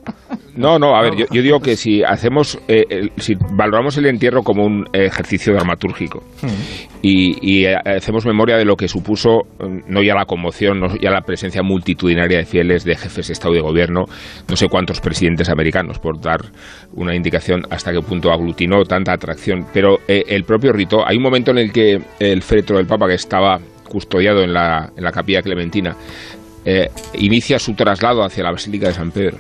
[0.56, 4.42] No, no, a ver, yo, yo digo que si hacemos, eh, si valoramos el entierro
[4.42, 6.22] como un ejercicio dramatúrgico
[7.02, 11.10] y, eh, hacemos memoria de lo que supuso, eh, no ya la conmoción, no ya
[11.10, 14.04] la presencia multitudinaria de fieles, de jefes de Estado y de Gobierno,
[14.48, 16.40] no sé cuántos presidentes americanos, por dar
[16.94, 21.22] una indicación hasta qué punto aglutinó tanta atracción, pero eh, el propio rito, hay un
[21.22, 25.12] momento en el que el féretro del Papa que estaba custodiado en la, en la
[25.12, 25.96] capilla clementina,
[26.64, 26.88] eh,
[27.18, 29.36] inicia su traslado hacia la Basílica de San Pedro,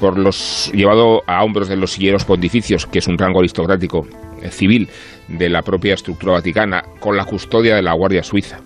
[0.00, 4.06] por los, llevado a hombros de los silleros pontificios, que es un rango aristocrático
[4.42, 4.88] eh, civil
[5.28, 8.60] de la propia estructura vaticana, con la custodia de la Guardia Suiza.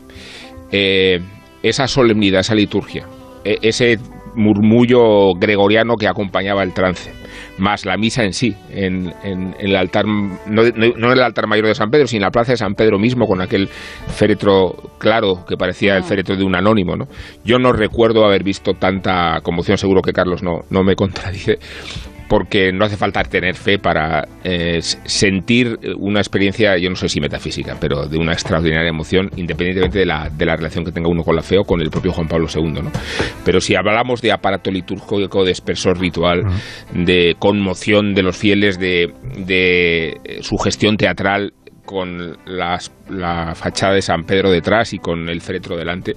[0.71, 1.21] Eh,
[1.63, 3.07] esa solemnidad, esa liturgia,
[3.45, 3.99] e- ese
[4.35, 7.13] murmullo gregoriano que acompañaba el trance,
[7.59, 10.63] más la misa en sí, en, en- en el altar, no, no-
[10.97, 12.99] no en el altar mayor de San Pedro, sino en la plaza de San Pedro
[12.99, 16.97] mismo, con aquel féretro claro que parecía el féretro de un anónimo.
[16.97, 17.07] ¿no?
[17.45, 21.59] Yo no recuerdo haber visto tanta conmoción, seguro que Carlos no, no me contradice,
[22.29, 27.21] porque no hace falta tener fe para eh, sentir una experiencia, yo no sé si
[27.21, 31.23] metafísica, pero de una extraordinaria emoción, independientemente de la, de la relación que tenga uno
[31.23, 32.73] con la fe o con el propio Juan Pablo II.
[32.83, 32.91] ¿no?
[33.45, 36.43] Pero si hablamos de aparato litúrgico, de espesor ritual,
[36.95, 39.13] de conmoción de los fieles, de,
[39.47, 41.53] de eh, sugestión teatral,
[41.85, 46.15] con las- la fachada de San Pedro detrás y con el féretro delante.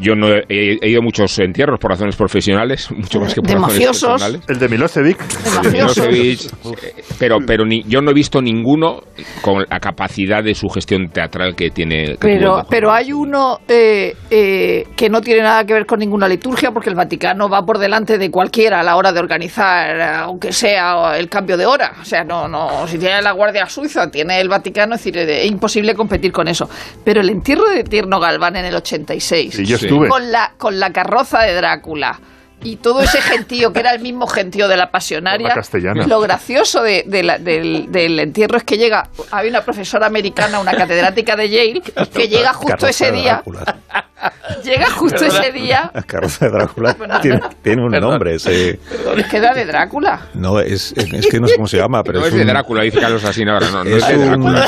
[0.00, 3.54] Yo no he, ido a muchos entierros por razones profesionales, mucho más que por De
[3.54, 4.10] razones mafiosos.
[4.10, 4.42] personales.
[4.48, 5.18] El de Milosevic.
[5.56, 6.40] El de Milosevic,
[6.82, 9.00] eh, pero pero ni, yo no he visto ninguno
[9.42, 12.16] con la capacidad de sugestión teatral que tiene.
[12.16, 16.28] que Pero, pero hay uno eh, eh, que no tiene nada que ver con ninguna
[16.28, 20.52] liturgia, porque el Vaticano va por delante de cualquiera a la hora de organizar, aunque
[20.52, 21.92] sea el cambio de hora.
[22.00, 25.46] O sea, no, no, si tiene la Guardia Suiza, tiene el Vaticano, es decir, es
[25.46, 26.68] imposible competir con eso.
[27.04, 29.86] Pero el entierro de Tierno Galván en el 86, Y yo Sí.
[29.86, 30.08] estuve.
[30.08, 32.20] con la, con la carroza de Drácula.
[32.62, 36.06] Y todo ese gentío, que era el mismo gentío de la pasionaria, La castellana.
[36.06, 40.58] lo gracioso de- de la- del, del entierro es que llega, hay una profesora americana,
[40.60, 41.82] una catedrática de Yale,
[42.14, 43.42] que llega justo ese de día,
[44.64, 48.36] llega justo ese día, La carroza de Drácula tiene, tiene un nombre.
[48.36, 48.80] ese-
[49.16, 50.28] es que era de Drácula.
[50.32, 52.48] no, es, es que no sé cómo se llama, pero No es, es, de un-
[52.48, 54.66] Drácula, dice Carlos Asín ahora, no, no es, es de un- Drácula.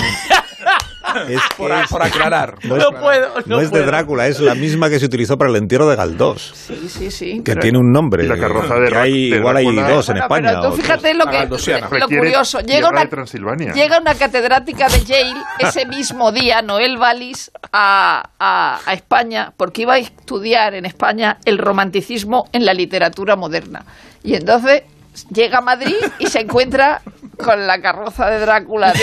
[1.28, 2.56] Es que Por, es- por aclarar.
[2.64, 5.56] no es, puedo, no es de Drácula, es la misma que se utilizó para el
[5.56, 7.34] entierro de Galdós, Sí, sí, sí.
[7.44, 8.24] que pero- tiene un nombre.
[8.24, 10.48] Y la carroza de que Ra- hay, de igual hay dos en Bueno, España.
[10.60, 12.60] Pero tú fíjate lo que lo curioso.
[12.60, 13.72] Llega una, de Transilvania.
[13.72, 19.82] llega una catedrática de Yale ese mismo día, Noel Vallis, a, a- a España, porque
[19.82, 23.84] iba a estudiar en España el romanticismo en la literatura moderna.
[24.22, 24.82] Y entonces
[25.32, 27.02] llega a Madrid y se encuentra
[27.42, 28.94] con la carroza de Drácula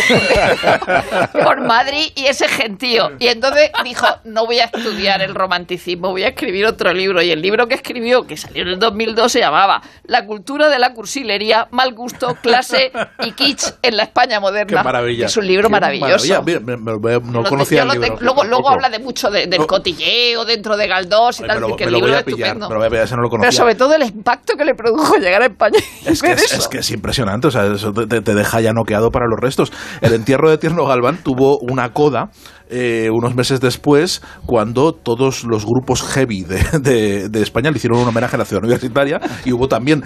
[1.44, 3.12] por Madrid y ese gentío.
[3.20, 7.22] Y entonces dijo, no voy a estudiar el romanticismo, voy a escribir otro libro.
[7.22, 10.80] Y el libro que escribió, que salió en el 2002, se llamaba La cultura de
[10.80, 12.92] la cursilería, mal gusto, clase
[13.24, 14.80] y kitsch en la España moderna.
[14.80, 15.26] Qué maravilla.
[15.28, 16.28] Es un libro Qué maravilloso.
[16.28, 16.42] maravilla.
[16.42, 18.18] Mira, me- me- me- no Lo- conocía el libro.
[18.20, 19.68] luego, luego habla de mucho de- del No.
[19.68, 22.68] cotilleo dentro de Galdós y Ay, tal, lo- que el libro es pillar, estupendo.
[22.68, 26.22] pillar, no lo Pero sobre todo el impacto que le produjo llegar a España Es
[26.22, 29.28] que es, es que es impresionante, o sea, eso te, te deja ya noqueado para
[29.28, 29.72] los restos.
[30.02, 32.30] El entierro de Tierno Galván tuvo una coda
[32.70, 38.00] eh, unos meses después, cuando todos los grupos heavy de, de- de España le hicieron
[38.00, 40.04] un homenaje a la ciudad universitaria y hubo también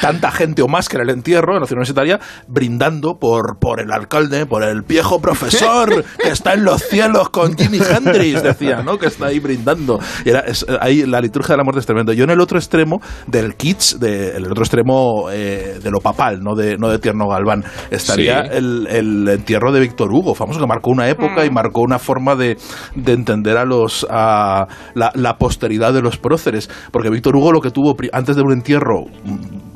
[0.00, 3.80] tanta gente o más que en el entierro en la ciudad universitaria brindando por, por
[3.80, 8.82] el alcalde, por el viejo profesor que está en los cielos con Jimi Hendrix, decía,
[8.82, 8.98] ¿no?
[8.98, 9.98] Que está ahí brindando.
[10.24, 12.12] Y era, es- ahí la liturgia de la muerte es tremendo.
[12.12, 16.40] Yo en el otro extremo del kitsch, de, el otro extremo eh, de lo papal,
[16.42, 18.48] no de, no de Tierno Galván, estaría Sí.
[18.52, 22.34] el, el entierro de Víctor Hugo, famoso que marcó una época y marcó una forma
[22.36, 22.56] de,
[22.94, 26.70] de entender a los a la, la posteridad de los próceres.
[26.90, 29.04] Porque Víctor Hugo lo que tuvo antes de un entierro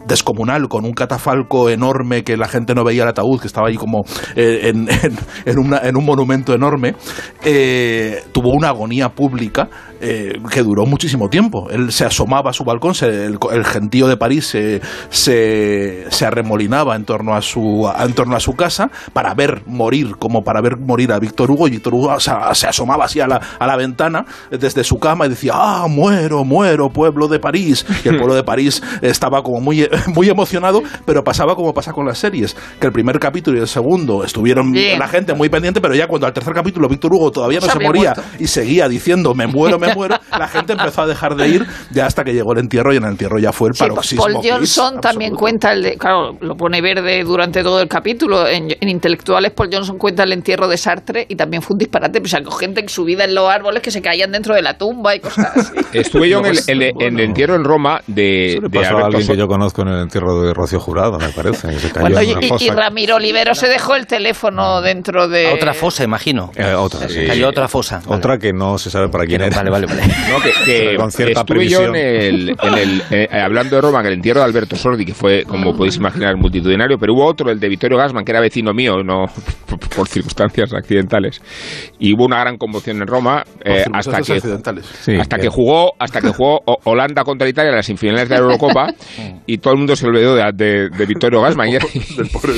[0.06, 3.76] descomunal, con un catafalco enorme que la gente no veía el ataúd, que estaba ahí
[3.76, 4.72] como eh,
[5.44, 6.94] en, una- en un monumento enorme,
[7.44, 9.68] eh, tuvo una agonía pública
[10.00, 11.68] eh, que duró muchísimo tiempo.
[11.70, 16.26] Él se asomaba a su balcón, se- el, el gentío de París se, se, se
[16.26, 20.60] arremolinaba en torno, a su, en torno a su casa para ver morir, como para
[20.60, 22.30] ver morir a Víctor Hugo, y Víctor Hugo se,
[22.66, 26.88] asomaba así a la, a la ventana desde su cama y decía, ah, muero, muero,
[26.90, 27.84] pueblo de París.
[28.04, 32.06] Y el pueblo de París estaba como muy, muy emocionado, pero pasaba como pasa con
[32.06, 34.98] las series, que el primer capítulo y el segundo estuvieron Bien.
[34.98, 37.78] la gente muy pendiente, pero ya cuando al tercer capítulo Víctor Hugo todavía no Se
[37.80, 38.22] moría muerto.
[38.38, 42.06] y seguía diciendo me muero, me muero, la gente empezó a dejar de ir ya
[42.06, 44.24] hasta que llegó el entierro y en el entierro ya fue el Sí, paroxismo.
[44.24, 45.40] Paul Kiss Johnson también absoluto.
[45.40, 48.46] cuenta el de, claro, lo pone verde durante todo el capítulo.
[48.46, 52.20] En, en intelectuales, Paul Johnson cuenta el entierro de Sartre y también fue un disparate,
[52.20, 54.76] pues sacó gente en su vida en los árboles que se caían dentro de la
[54.78, 55.74] tumba y cosas así.
[55.92, 59.20] Estuve yo en el, Pues, en entierro en Roma de, de pasó a Alberto alguien
[59.22, 59.38] que Soto.
[59.38, 61.68] yo conozco en el entierro de Rocío Jurado, me parece.
[61.68, 62.64] que se cayó Bueno, en y, una y- fosa.
[62.64, 65.48] y Ramiro Olivero se dejó el teléfono dentro de...
[65.48, 66.50] A otra fosa, imagino.
[66.56, 67.24] Eh, otra, sí.
[67.26, 68.00] Cayó otra fosa.
[68.04, 68.16] Vale.
[68.18, 69.70] Otra que no se sabe para quién Vale, era.
[69.70, 70.02] vale, vale.
[70.30, 71.96] No, que, que Con cierta estuve yo en previsión.
[71.96, 75.44] el, en el eh, hablando de Roma, en el entierro de Alberto Sordi, que fue,
[75.44, 79.02] como podéis imaginar, multitudinario, pero hubo otro, el de Vittorio Gassman, que era vecino mío,
[79.04, 79.26] no
[79.66, 81.40] por, por circunstancias accidentales.
[81.98, 84.86] Y hubo una gran conmoción en Roma eh, hasta circunstancias que accidentales.
[85.02, 88.34] Sí, hasta que- jugó hasta que jugó Ho- Holanda contra Italia en las semifinales de
[88.34, 88.88] la Eurocopa
[89.46, 91.06] y todo el mundo se olvidó de, de, de.
[91.68, 91.86] Y era-
[92.16, 92.52] Del pobre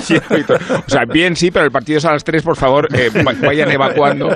[0.00, 0.60] sí, Víctor.
[0.86, 3.34] O sea, bien sí, pero el partido es a las 3, por favor, eh, va-
[3.46, 4.28] vayan evacuando,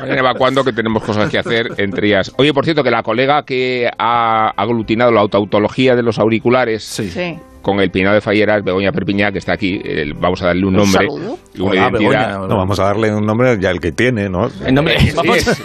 [0.00, 2.32] vayan evacuando que tenemos cosas que hacer entre ellas.
[2.36, 7.38] Oye, por cierto, que la colega que ha aglutinado la autoautología de los auriculares Sí.
[7.64, 10.74] Con el peinado de Falleras, Begoña Perpiñá, que está aquí, eh, vamos a darle un
[10.74, 11.38] nombre saludo.
[11.58, 11.98] una Hola, identidad.
[12.28, 12.46] Begoña.
[12.46, 14.48] No, vamos a darle un nombre ya el que tiene, ¿no?
[14.64, 15.62] El nombre, Sí, vamos, es-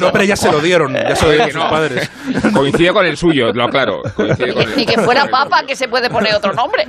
[0.00, 1.70] No, pero ya se lo dieron, ya se lo dieron que sus no.
[1.70, 2.10] padres.
[2.52, 4.02] Coincide con el suyo, no, claro.
[4.16, 6.84] coincide con el- Ni que fuera papa, que se puede poner otro nombre.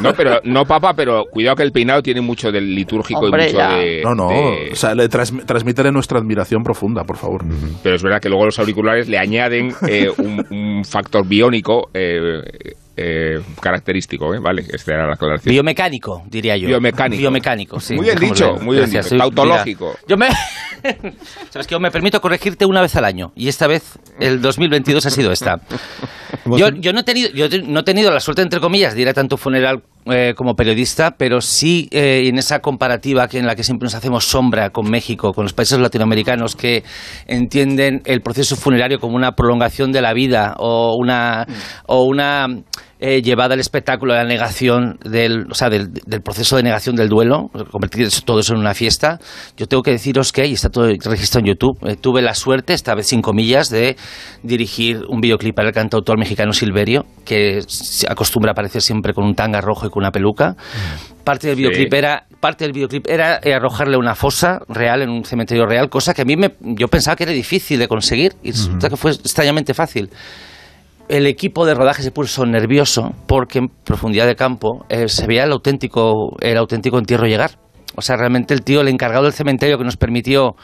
[0.00, 3.52] No, pero no papa, pero cuidado que el peinado tiene mucho del litúrgico Hombre, y
[3.52, 3.74] mucho ya.
[3.76, 4.00] de.
[4.02, 7.44] No, no, de- o sea, le transmítele nuestra admiración profunda, por favor.
[7.82, 12.40] Pero es verdad que luego los auriculares le añaden eh, un, un factor biónico eh,
[12.96, 14.38] eh, característico, ¿eh?
[14.40, 15.52] Vale, esta era la aclaración.
[15.52, 16.68] biomecánico, diría yo.
[16.68, 17.20] Biomecánico.
[17.20, 17.94] Biomecánico, sí.
[17.94, 19.18] Muy bien dicho, muy bien Gracias, dicho.
[19.18, 19.86] Tautológico.
[19.86, 20.28] mira, yo me...
[21.50, 25.04] Sabes que yo me permito corregirte una vez al año y esta vez el 2022
[25.04, 25.60] ha sido esta.
[26.56, 29.08] Yo, yo no, he tenido, yo no he tenido la suerte, entre comillas, de ir
[29.08, 33.56] a tanto funeral eh, como periodista, pero sí eh, en esa comparativa que en la
[33.56, 36.84] que siempre nos hacemos sombra con México, con los países latinoamericanos que
[37.26, 41.46] entienden el proceso funerario como una prolongación de la vida o una,
[41.86, 42.46] o una
[43.00, 46.96] eh, llevada al espectáculo de la negación del, o sea, del, del proceso de negación
[46.96, 49.18] del duelo, convertir todo eso en una fiesta.
[49.56, 52.72] Yo tengo que deciros que, y está todo registrado en YouTube, eh, tuve la suerte,
[52.72, 53.96] esta vez sin comillas, de
[54.42, 59.24] dirigir un videoclip para el cantautor mexicano Silverio, que se acostumbra a aparecer siempre con
[59.24, 60.54] un tanga rojo y con una peluca.
[61.24, 61.62] Parte del Sí.
[61.62, 65.88] videoclip era parte del videoclip era eh, arrojarle una fosa real en un cementerio real,
[65.88, 68.96] cosa que a mí me, yo pensaba que era difícil de conseguir y resulta que
[68.96, 70.10] fue extrañamente fácil
[71.08, 75.44] el equipo de rodaje se puso nervioso porque en profundidad de campo eh, se veía
[75.44, 77.58] el auténtico, el auténtico entierro llegar.
[77.96, 80.54] O sea, realmente el tío, el encargado del cementerio que nos permitió,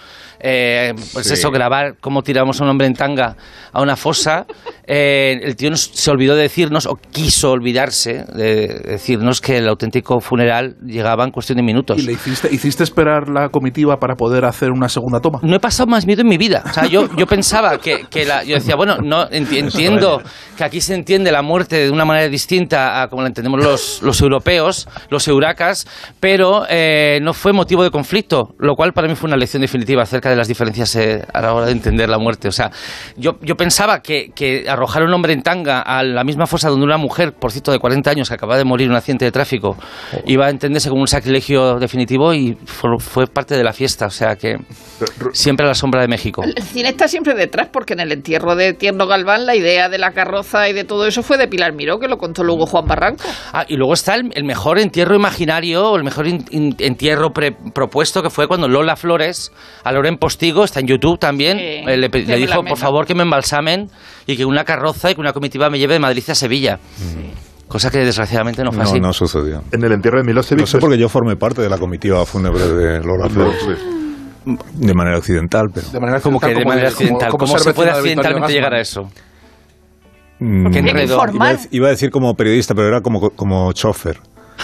[0.40, 1.35] eh, pues Sí.
[1.35, 3.37] eso, grabar cómo tiramos a un hombre en tanga
[3.73, 4.45] a una fosa,
[4.87, 9.68] eh, el tío nos- se olvidó de decirnos, o quiso olvidarse de decirnos que el
[9.68, 11.99] auténtico funeral llegaba en cuestión de minutos.
[11.99, 15.38] ¿Y le hiciste, hiciste esperar la comitiva para poder hacer una segunda toma?
[15.42, 16.62] no he pasado más miedo en mi vida.
[16.68, 20.21] O sea, yo, yo pensaba que, que la, yo decía, bueno, no enti- entiendo
[20.57, 24.03] que aquí se entiende la muerte de una manera distinta a como la entendemos los,
[24.03, 25.87] los europeos, los euracas,
[26.21, 30.02] pero eh, no fue motivo de conflicto, lo cual para mí fue una lección definitiva
[30.02, 32.48] acerca de las diferencias eh, a la hora de entender la muerte.
[32.48, 32.70] O sea,
[33.16, 36.68] yo, yo pensaba que, que arrojar a un hombre en tanga a la misma fosa
[36.68, 39.24] donde una mujer, por cierto, de 40 años que acaba de morir en un accidente
[39.24, 39.76] de tráfico,
[40.26, 44.06] iba a entenderse como un sacrilegio definitivo y fue, fue parte de la fiesta.
[44.06, 44.56] O sea que
[45.32, 46.42] siempre a la sombra de México.
[46.44, 49.98] El cine está siempre detrás porque en el entierro de Tierno Galván la idea de
[49.98, 52.87] la carroza y de todo eso fue de Pilar Miró, que lo contó luego Juan
[52.87, 53.24] Barranco.
[53.52, 56.76] Ah, y luego está el, el mejor entierro imaginario, o el mejor in- in-
[57.12, 59.53] entierro pre- propuesto, que fue cuando Lola Flores,
[59.85, 63.22] a Loren Postigo, está en YouTube también, Sí, eh, le, dijo, por favor, que me
[63.22, 63.88] embalsamen
[64.27, 66.79] y que una carroza y que una comitiva me lleve de Madrid a Sevilla.
[67.68, 69.01] Cosa que desgraciadamente no fue No, así.
[69.01, 69.62] no sucedió.
[69.72, 70.61] En el entierro de Milosevic.
[70.61, 73.64] No sé porque yo formé parte de la comitiva fúnebre de Lola Flores.
[74.75, 75.88] De manera accidental, pero...
[75.88, 77.31] De manera como que de manera accidental.
[77.31, 79.09] ¿Cómo, se puede accidentalmente llegar a eso?
[80.40, 81.22] Mm, Qué enredo.
[81.70, 84.18] Iba a decir como periodista, pero era como, como chofer,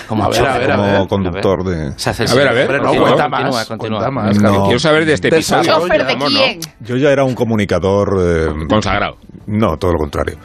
[0.08, 1.08] Como, A ver, a ver, a como ver.
[1.08, 1.92] conductor de...
[1.98, 3.98] Se hace el A ver, a ver, no, Continúa, cuenta continúa, más, continúa.
[3.98, 4.64] cuenta más, No.
[4.64, 5.62] Quiero saber de este episodio.
[5.62, 5.86] Desarrolla.
[5.88, 6.38] ¿Chofer de ¿cómo no?
[6.40, 6.60] quién?
[6.80, 8.16] Yo ya era un comunicador...
[8.20, 9.16] eh, Consagrado.
[9.46, 10.38] no, todo lo contrario.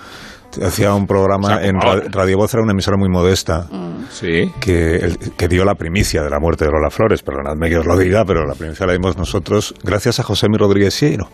[0.63, 2.05] Hacía un programa O sea, en como Ra- ahora.
[2.11, 3.67] Radio Voz, era una emisora muy modesta,
[4.11, 4.51] Sí.
[4.59, 7.23] que, que dio la primicia de la muerte de Lola Flores.
[7.23, 10.57] Perdonadme que os lo diga, pero la primicia la dimos nosotros gracias a José Mi
[10.57, 11.29] Rodríguez Sieiro,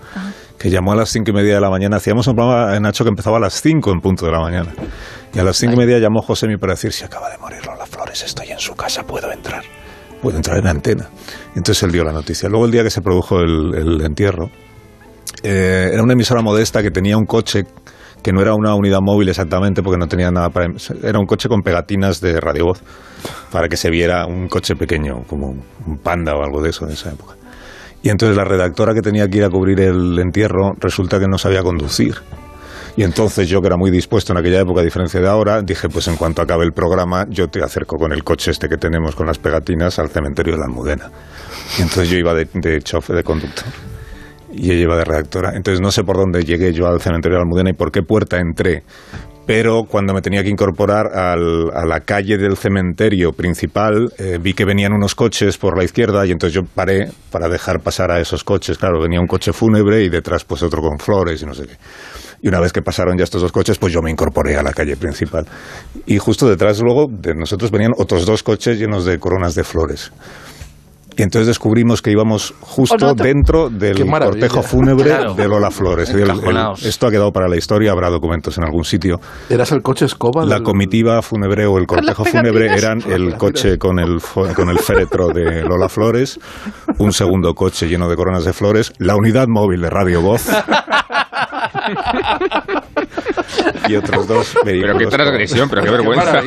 [0.59, 1.97] que llamó a las cinco y media de la mañana.
[1.97, 4.73] Hacíamos un programa en Nacho que empezaba a las cinco en punto de la mañana.
[5.33, 7.65] Y a las cinco y media llamó José Mi para decir, si acaba de morir
[7.65, 9.63] Lola Flores, estoy en su casa, puedo entrar.
[10.21, 11.09] Puedo entrar en antena.
[11.55, 12.49] Entonces él dio la noticia.
[12.49, 14.49] Luego el día que se produjo el, el entierro,
[15.43, 17.63] eh, era una emisora modesta que tenía un coche
[18.21, 20.67] que no era una unidad móvil exactamente porque no tenía nada para...
[21.03, 22.81] Era un coche con pegatinas de radiovoz
[23.49, 26.95] para que se viera un coche pequeño, como un panda o algo de eso de
[26.95, 27.38] esa época.
[28.01, 31.37] Y entonces la redactora que tenía que ir a cubrir el entierro resulta que no
[31.37, 32.15] sabía conducir.
[32.95, 35.87] Y entonces yo, que era muy dispuesto en aquella época, a diferencia de ahora, dije,
[35.89, 39.15] pues en cuanto acabe el programa, yo te acerco con el coche este que tenemos
[39.15, 41.09] con las pegatinas al cementerio de la Almudena.
[41.77, 43.65] Y entonces yo iba de, chofer, de conductor.
[44.51, 45.55] y ella iba de redactora.
[45.55, 48.37] Entonces no sé por dónde llegué yo al cementerio de Almudena y por qué puerta
[48.37, 48.83] entré.
[49.49, 54.63] Pero cuando me tenía que incorporar a la calle del cementerio principal, eh, vi que
[54.63, 58.43] venían unos coches por la izquierda y entonces yo paré para dejar pasar a esos
[58.43, 58.77] coches.
[58.77, 61.77] Claro, venía un coche fúnebre y detrás pues otro con flores y no sé qué.
[62.43, 64.71] Y una vez que pasaron ya estos dos coches, pues yo me incorporé a la
[64.71, 65.47] calle principal.
[66.05, 70.11] Y justo detrás luego de nosotros venían otros dos coches llenos de coronas de flores.
[71.19, 75.33] Y entonces descubrimos que íbamos justo dentro del cortejo fúnebre Claro.
[75.33, 76.09] de Lola Flores.
[76.11, 76.85] El- el- Encajonaos.
[76.85, 79.19] esto ha quedado para la historia, habrá documentos en algún sitio.
[79.49, 80.45] ¿Eras el coche escoba?
[80.45, 84.69] La del- comitiva fúnebre o el cortejo fúnebre eran el coche con el, fo- con
[84.69, 86.39] el féretro de Lola Flores,
[86.99, 90.47] un segundo coche lleno de coronas de flores, la unidad móvil de Radio Voz
[93.87, 94.95] y otros dos vehículos.
[94.97, 96.41] Pero qué transgresión, pero qué vergüenza.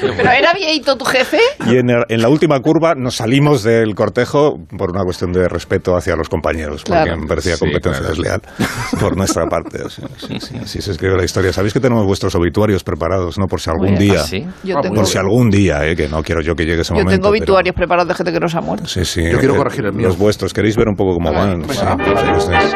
[0.00, 1.38] ¿Pero era viejito tu jefe?
[1.66, 5.48] Y en, el- en la última curva nos salimos del cortejo por una cuestión de
[5.48, 7.20] respeto hacia los compañeros, porque Claro.
[7.20, 8.14] me parecía Sí, competencia claro.
[8.14, 8.42] desleal
[9.00, 9.82] por nuestra parte.
[9.82, 11.52] O sea, sí, sí, así se escribe la historia.
[11.52, 13.46] Sabéis que tenemos vuestros obituarios preparados, ¿no?
[13.46, 14.20] Por si algún día.
[14.20, 14.46] ¿Ah, sí?
[14.64, 15.96] Yo Ah, tengo, Por si algún día, ¿eh?
[15.96, 17.10] que no quiero yo que llegue ese yo momento.
[17.10, 18.86] tengo pero- obituarios preparados de gente que no se ha muerto.
[18.86, 19.22] Sí, sí.
[19.30, 20.06] Yo quiero corregir el mío.
[20.08, 21.62] Los vuestros, ¿queréis ver un poco cómo van?
[21.68, 22.74] Sí, entonces-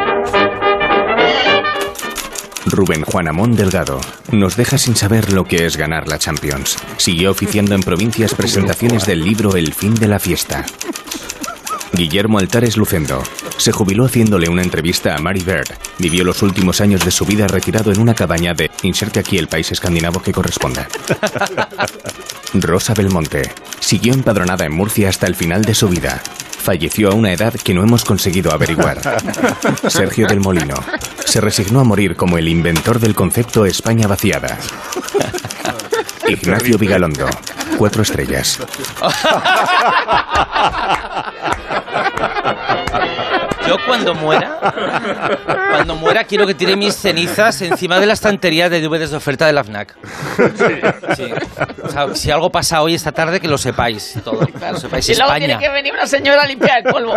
[2.73, 4.01] Rubén Juan Amón Delgado
[4.31, 6.79] nos deja sin saber lo que es ganar la Champions.
[6.97, 10.65] Siguió oficiando en provincias presentaciones del libro El fin de la fiesta.
[11.93, 13.23] Guillermo Altares Lucendo
[13.59, 15.69] se jubiló haciéndole una entrevista a Mary Bird.
[15.99, 19.49] Vivió los últimos años de su vida retirado en una cabaña de inserte aquí el
[19.49, 20.89] país escandinavo que corresponda.
[22.55, 26.23] Rosa Belmonte siguió empadronada en Murcia hasta el final de su vida.
[26.63, 29.01] Falleció a una edad que no hemos conseguido averiguar.
[29.89, 30.77] Sergio del Molino
[31.25, 34.57] se resignó a morir como el inventor del concepto España vaciada.
[36.29, 37.27] Ignacio Vigalondo,
[37.77, 38.61] cuatro estrellas.
[43.67, 44.59] Yo cuando muera,
[45.71, 49.47] cuando muera quiero que tire mis cenizas encima de la estantería de DVDs de oferta
[49.47, 49.95] de la FNAC.
[51.17, 51.25] Sí.
[51.85, 54.41] O sea, si algo pasa hoy esta tarde, que lo sepáis todo.
[54.41, 55.47] Lo sepáis Y luego España.
[55.47, 57.15] tiene que venir una señora a limpiar el polvo.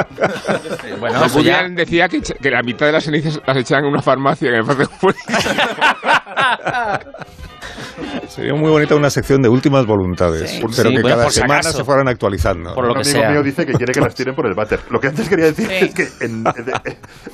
[0.99, 3.91] Bueno, No, eso ya- decía que, que la mitad de las cenizas las echaban en
[3.91, 5.13] una farmacia que me parece muy-
[8.27, 10.59] Sería muy bonita una sección de últimas voluntades, Sí.
[10.61, 11.77] pero Sí, que bueno, cada semana acaso.
[11.77, 12.73] se fueran actualizando.
[12.73, 13.29] Por lo Un que amigo sea.
[13.31, 14.79] mío dice que quiere que las tiren por el váter.
[14.89, 15.85] Lo que antes quería decir Sí.
[15.85, 16.43] es que en,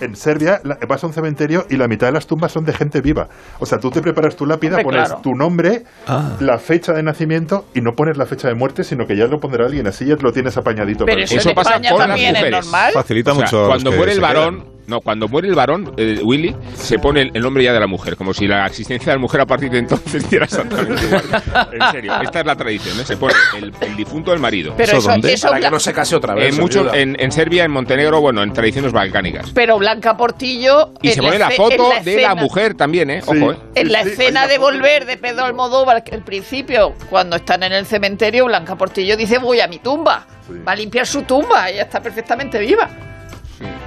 [0.02, 3.02] en Serbia vas a un cementerio y la mitad de las tumbas son de gente
[3.02, 3.28] viva.
[3.60, 5.22] O sea, tú te preparas tu lápida, Hombre, pones claro.
[5.22, 6.38] tu nombre, Ah.
[6.40, 9.40] la fecha de nacimiento y no pones la fecha de muerte, sino que ya lo
[9.40, 9.88] pondrá alguien.
[9.88, 11.06] Así ya lo tienes apañadito.
[11.06, 12.92] Pero para eso, Eso pasa España con las también es normal.
[12.94, 13.68] Facilita O sea, mucho.
[13.68, 14.71] cuando muere el varón.
[14.92, 17.88] No, cuando muere el varón, eh, Willy, se pone el, el nombre ya de la
[17.88, 21.24] mujer, como si la existencia de la mujer a partir de entonces diera exactamente igual.
[21.72, 23.06] En serio, esta es la tradición, ¿eh?
[23.06, 24.74] se pone el, el difunto del marido.
[24.78, 25.34] Pero ¿Eso dónde?
[25.34, 26.56] eso Para que no se case otra vez.
[26.58, 26.98] en, olvida.
[26.98, 29.50] en, en Serbia, en Montenegro, bueno, en tradiciones balcánicas.
[29.56, 30.94] pero Blanca Portillo.
[31.02, 33.22] Y se pone la foto de la mujer también, ¿eh?
[33.22, 33.30] Sí.
[33.38, 33.58] Ojo, ¿eh?
[33.76, 37.64] En la Sí, sí, escena de volver de Pedro Almodóvar, que al principio, cuando están
[37.64, 40.26] en el cementerio, Blanca Portillo dice voy a mi tumba.
[40.48, 40.54] Sí.
[40.68, 42.90] Va a limpiar su tumba, ella está perfectamente viva.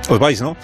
[0.08, 0.56] Pues vais, ¿no?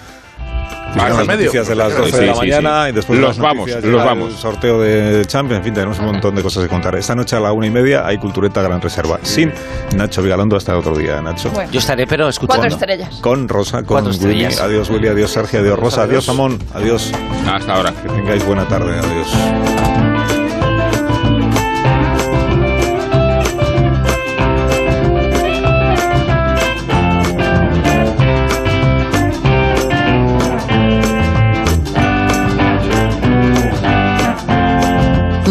[0.95, 2.89] Noticias de las Sí, 12 de la sí, mañana sí.
[2.89, 4.29] y después Los vamos, los vamos.
[4.33, 6.95] El sorteo de Champions, en fin, tenemos un montón de cosas que contar.
[6.95, 9.19] Esta noche a la una y media hay Cultureta Gran Reserva.
[9.23, 9.53] Sin
[9.95, 11.49] Nacho Vigalondo hasta otro día, Nacho.
[11.51, 12.61] Bueno, Yo estaré, pero escuchando.
[12.61, 13.15] cuatro estrellas.
[13.21, 14.45] Con Rosa, con Willy.
[14.45, 15.07] Adiós, Willy.
[15.07, 15.59] Adiós, Sergio.
[15.61, 16.03] Adiós, Rosa.
[16.03, 16.59] Adiós, Amón.
[16.73, 17.11] Adiós.
[17.51, 17.91] Hasta ahora.
[17.91, 18.91] Que tengáis buena tarde.
[18.99, 20.20] Adiós.